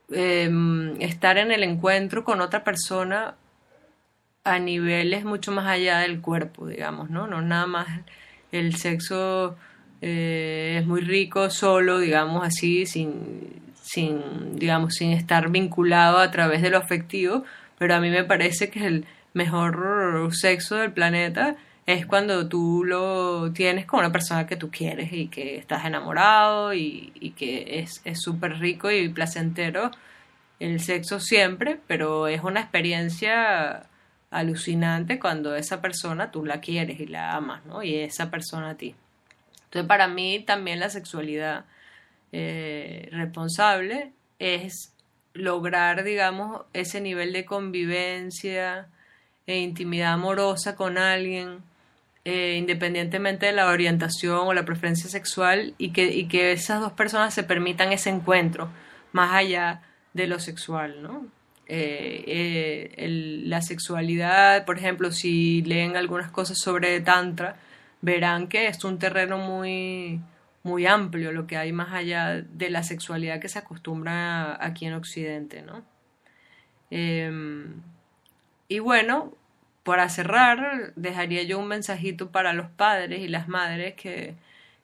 Em, 0.09 1.01
estar 1.03 1.37
en 1.37 1.51
el 1.51 1.65
encuentro 1.65 2.23
con 2.23 2.41
otra 2.41 2.63
persona 2.63 3.35
a 4.45 4.59
niveles 4.61 5.25
mucho 5.25 5.51
más 5.51 5.67
allá 5.67 5.99
del 5.99 6.21
cuerpo, 6.21 6.69
digamos, 6.69 7.11
¿no? 7.11 7.27
No 7.27 7.43
nada 7.43 7.67
más 7.67 7.89
el 8.53 8.77
sexo 8.77 9.57
eh, 10.01 10.79
es 10.81 10.87
muy 10.87 11.01
rico 11.01 11.51
solo, 11.51 11.99
digamos 11.99 12.47
así, 12.47 12.87
sin, 12.87 13.66
sin, 13.87 14.57
digamos, 14.57 14.95
sin 14.95 15.13
estar 15.13 15.51
vinculado 15.51 16.19
a 16.19 16.31
través 16.31 16.61
de 16.61 16.71
lo 16.71 16.79
afectivo, 16.79 17.45
pero 17.79 17.95
a 17.95 18.01
mí 18.01 18.11
me 18.11 18.25
parece 18.25 18.69
que 18.69 18.85
el 18.85 19.07
mejor 19.33 20.29
sexo 20.33 20.77
del 20.77 20.93
planeta 20.93 21.57
es 21.87 22.05
cuando 22.05 22.49
tú 22.49 22.83
lo 22.85 23.53
tienes 23.53 23.87
con 23.87 24.01
una 24.01 24.11
persona 24.11 24.47
que 24.47 24.57
tú 24.57 24.71
quieres 24.71 25.13
y 25.13 25.29
que 25.29 25.57
estás 25.57 25.85
enamorado 25.85 26.75
y, 26.75 27.13
y 27.15 27.31
que 27.31 27.81
es 27.81 28.21
súper 28.21 28.59
rico 28.59 28.91
y 28.91 29.09
placentero 29.09 29.93
el 30.59 30.81
sexo 30.81 31.21
siempre, 31.21 31.79
pero 31.87 32.29
es 32.29 32.43
una 32.43 32.61
experiencia 32.61 33.87
alucinante 34.31 35.21
cuando 35.21 35.55
esa 35.55 35.81
persona 35.81 36.31
tú 36.31 36.45
la 36.45 36.61
quieres 36.61 36.99
y 36.99 37.07
la 37.07 37.37
amas, 37.37 37.65
¿no? 37.67 37.83
Y 37.83 37.95
esa 37.95 38.31
persona 38.31 38.71
a 38.71 38.75
ti. 38.75 38.95
Entonces, 39.65 39.87
para 39.87 40.09
mí 40.09 40.43
también 40.47 40.81
la 40.81 40.91
sexualidad 40.91 41.67
eh, 42.39 43.09
responsable 43.13 44.13
es 44.39 44.93
lograr, 45.33 46.05
digamos, 46.05 46.67
ese 46.75 47.01
nivel 47.01 47.33
de 47.33 47.47
convivencia 47.47 48.89
e 49.47 49.61
intimidad 49.61 50.13
amorosa 50.13 50.77
con 50.77 50.99
alguien, 50.99 51.63
eh, 52.27 52.57
independientemente 52.59 53.47
de 53.47 53.53
la 53.53 53.69
orientación 53.69 54.41
o 54.49 54.53
la 54.53 54.67
preferencia 54.67 55.09
sexual, 55.09 55.73
y 55.79 55.93
que, 55.93 56.13
y 56.13 56.29
que 56.29 56.53
esas 56.53 56.81
dos 56.83 56.93
personas 56.93 57.33
se 57.33 57.43
permitan 57.43 57.91
ese 57.95 58.11
encuentro, 58.11 58.69
más 59.13 59.33
allá 59.35 59.81
de 60.13 60.27
lo 60.27 60.39
sexual, 60.39 61.03
¿no? 61.03 61.27
Eh, 61.69 63.07
la 63.47 63.63
sexualidad, 63.63 64.67
por 64.67 64.77
ejemplo, 64.77 65.11
si 65.11 65.63
leen 65.63 65.97
algunas 65.97 66.31
cosas 66.31 66.59
sobre 66.59 67.01
Tantra, 67.01 67.57
verán 68.03 68.49
que 68.49 68.67
es 68.69 68.85
un 68.85 68.99
terreno 68.99 69.39
muy, 69.39 70.21
muy 70.67 70.87
amplio 70.87 71.33
lo 71.33 71.47
que 71.47 71.57
hay 71.57 71.73
más 71.73 71.93
allá 71.93 72.43
de 72.43 72.71
la 72.71 72.83
sexualidad 72.83 73.41
que 73.41 73.49
se 73.49 73.59
acostumbra 73.59 74.63
aquí 74.65 74.85
en 74.85 74.95
Occidente, 74.95 75.63
¿no? 75.63 75.83
Em, 76.91 77.81
y 78.69 78.81
bueno, 78.81 79.33
para 79.85 80.09
cerrar, 80.09 80.93
dejaría 80.97 81.45
yo 81.45 81.59
un 81.59 81.69
mensajito 81.69 82.31
para 82.33 82.53
los 82.53 82.69
padres 82.69 83.21
y 83.21 83.29
las 83.29 83.49
madres 83.49 83.95
que, 83.95 84.35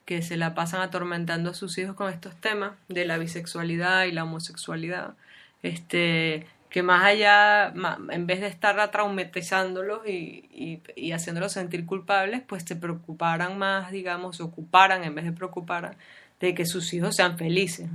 que 0.05 0.23
se 0.23 0.37
la 0.37 0.55
pasan 0.55 0.83
atormentando 0.83 1.51
a 1.51 1.55
sus 1.55 1.77
hijos 1.79 1.97
con 1.97 2.13
estos 2.13 2.37
temas 2.37 2.73
de 2.89 3.05
la 3.05 3.19
bisexualidad 3.19 4.05
y 4.05 4.13
la 4.13 4.25
homosexualidad. 4.25 5.15
Este, 5.63 6.47
que 6.73 6.83
más 6.83 7.05
allá, 7.05 7.73
en 8.11 8.27
vez 8.27 8.41
de 8.41 8.47
estar 8.47 8.91
traumatizándolos 8.91 10.09
y, 10.09 10.49
y, 10.51 10.81
y, 10.97 11.13
haciéndolos 11.13 11.53
sentir 11.53 11.85
culpables, 11.85 12.41
pues 12.47 12.65
se 12.67 12.77
preocuparan 12.77 13.59
más, 13.59 13.93
digamos, 13.93 14.39
se 14.39 14.43
ocuparan 14.43 15.05
en 15.05 15.15
vez 15.15 15.27
de 15.27 15.33
preocupar 15.33 15.99
de 16.41 16.55
que 16.55 16.65
sus 16.65 16.95
hijos 16.95 17.15
sean 17.15 17.37
felices. 17.37 17.91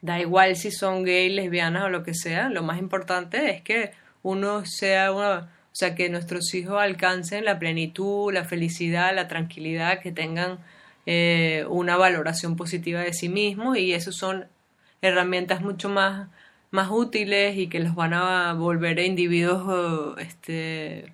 Da 0.00 0.18
igual 0.18 0.56
si 0.56 0.70
son 0.70 1.04
gays, 1.04 1.34
lesbianas 1.34 1.84
o 1.84 1.90
lo 1.90 2.02
que 2.02 2.14
sea, 2.14 2.48
lo 2.48 2.62
más 2.62 2.78
importante 2.78 3.50
es 3.50 3.60
que 3.60 3.92
uno 4.22 4.64
sea 4.64 5.12
una, 5.12 5.40
o 5.40 5.74
sea, 5.74 5.94
que 5.94 6.08
nuestros 6.08 6.54
hijos 6.54 6.80
alcancen 6.80 7.44
la 7.44 7.58
plenitud, 7.58 8.32
la 8.32 8.44
felicidad, 8.44 9.14
la 9.14 9.28
tranquilidad, 9.28 10.00
que 10.00 10.12
tengan 10.12 10.60
eh, 11.04 11.66
una 11.68 11.98
valoración 11.98 12.56
positiva 12.56 13.00
de 13.00 13.12
sí 13.12 13.28
mismos 13.28 13.76
y 13.76 13.92
eso 13.92 14.12
son 14.12 14.46
herramientas 15.02 15.60
mucho 15.60 15.90
más, 15.90 16.28
más 16.70 16.90
útiles 16.90 17.56
y 17.56 17.68
que 17.68 17.80
los 17.80 17.94
van 17.94 18.14
a 18.14 18.52
volver 18.54 18.98
a 18.98 19.04
individuos 19.04 20.18
este, 20.18 21.12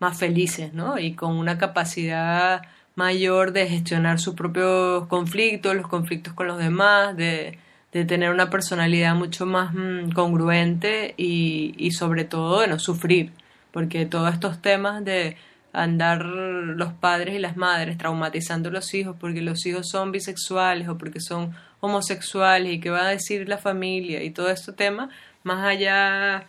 más 0.00 0.18
felices, 0.18 0.72
¿no? 0.74 0.98
Y 0.98 1.14
con 1.14 1.36
una 1.36 1.58
capacidad 1.58 2.62
mayor 2.94 3.52
de 3.52 3.68
gestionar 3.68 4.18
sus 4.18 4.34
propios 4.34 5.06
conflictos, 5.06 5.74
los 5.76 5.86
conflictos 5.88 6.32
con 6.34 6.48
los 6.48 6.58
demás, 6.58 7.16
de, 7.16 7.58
de 7.92 8.04
tener 8.04 8.30
una 8.30 8.50
personalidad 8.50 9.14
mucho 9.14 9.46
más 9.46 9.72
mm, 9.74 10.10
congruente 10.10 11.14
y, 11.16 11.74
y 11.78 11.92
sobre 11.92 12.24
todo 12.24 12.60
de 12.60 12.68
no 12.68 12.78
sufrir, 12.78 13.32
porque 13.72 14.06
todos 14.06 14.32
estos 14.34 14.60
temas 14.60 15.04
de 15.04 15.36
andar 15.82 16.24
los 16.24 16.92
padres 16.92 17.34
y 17.34 17.38
las 17.38 17.56
madres 17.56 17.98
traumatizando 17.98 18.68
a 18.68 18.72
los 18.72 18.92
hijos 18.94 19.16
porque 19.18 19.42
los 19.42 19.64
hijos 19.66 19.88
son 19.88 20.12
bisexuales 20.12 20.88
o 20.88 20.98
porque 20.98 21.20
son 21.20 21.54
homosexuales 21.80 22.72
y 22.72 22.80
qué 22.80 22.90
va 22.90 23.06
a 23.06 23.10
decir 23.10 23.48
la 23.48 23.58
familia 23.58 24.22
y 24.22 24.30
todo 24.30 24.50
este 24.50 24.72
tema, 24.72 25.10
más 25.44 25.64
allá, 25.64 26.46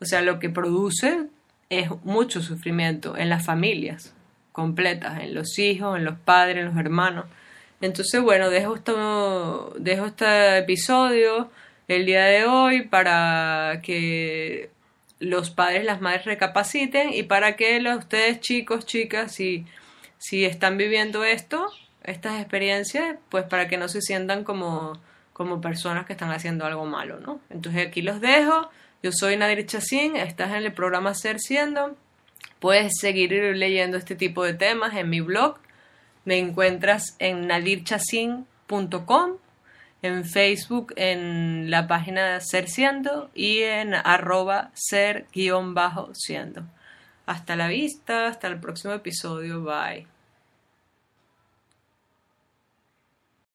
o 0.00 0.04
sea, 0.04 0.22
lo 0.22 0.38
que 0.38 0.50
produce 0.50 1.26
es 1.70 1.88
mucho 2.04 2.42
sufrimiento 2.42 3.16
en 3.16 3.28
las 3.28 3.44
familias 3.44 4.14
completas, 4.50 5.20
en 5.20 5.34
los 5.34 5.58
hijos, 5.58 5.96
en 5.96 6.04
los 6.04 6.18
padres, 6.18 6.58
en 6.58 6.66
los 6.66 6.76
hermanos. 6.76 7.26
Entonces, 7.80 8.20
bueno, 8.20 8.50
dejo, 8.50 8.74
esto, 8.76 9.74
dejo 9.78 10.06
este 10.06 10.58
episodio 10.58 11.50
el 11.88 12.06
día 12.06 12.24
de 12.24 12.44
hoy 12.44 12.82
para 12.82 13.80
que 13.82 14.70
los 15.22 15.50
padres, 15.50 15.84
las 15.84 16.00
madres 16.00 16.24
recapaciten 16.24 17.12
y 17.12 17.22
para 17.22 17.54
que 17.54 17.80
los, 17.80 17.98
ustedes 17.98 18.40
chicos, 18.40 18.84
chicas, 18.86 19.32
si, 19.32 19.64
si 20.18 20.44
están 20.44 20.76
viviendo 20.76 21.22
esto, 21.24 21.70
estas 22.02 22.40
experiencias, 22.40 23.18
pues 23.28 23.44
para 23.44 23.68
que 23.68 23.76
no 23.76 23.86
se 23.86 24.02
sientan 24.02 24.42
como, 24.42 25.00
como 25.32 25.60
personas 25.60 26.06
que 26.06 26.12
están 26.12 26.32
haciendo 26.32 26.66
algo 26.66 26.86
malo, 26.86 27.20
¿no? 27.20 27.40
Entonces 27.50 27.86
aquí 27.86 28.02
los 28.02 28.20
dejo. 28.20 28.68
Yo 29.00 29.12
soy 29.12 29.36
Nadir 29.36 29.64
Chacín, 29.64 30.16
estás 30.16 30.50
en 30.50 30.64
el 30.64 30.72
programa 30.72 31.14
Ser 31.14 31.38
Siendo. 31.38 31.96
Puedes 32.58 32.98
seguir 32.98 33.30
leyendo 33.32 33.96
este 33.96 34.16
tipo 34.16 34.42
de 34.42 34.54
temas 34.54 34.96
en 34.96 35.08
mi 35.08 35.20
blog. 35.20 35.56
Me 36.24 36.38
encuentras 36.38 37.14
en 37.20 37.46
nadirchacin.com 37.46 39.36
en 40.02 40.24
Facebook 40.24 40.92
en 40.96 41.70
la 41.70 41.86
página 41.86 42.40
Ser 42.40 42.68
Siendo 42.68 43.30
y 43.34 43.62
en 43.62 43.94
arroba 43.94 44.70
ser-siendo. 44.74 46.62
Hasta 47.24 47.56
la 47.56 47.68
vista, 47.68 48.26
hasta 48.26 48.48
el 48.48 48.58
próximo 48.58 48.92
episodio, 48.94 49.62
bye. 49.62 50.11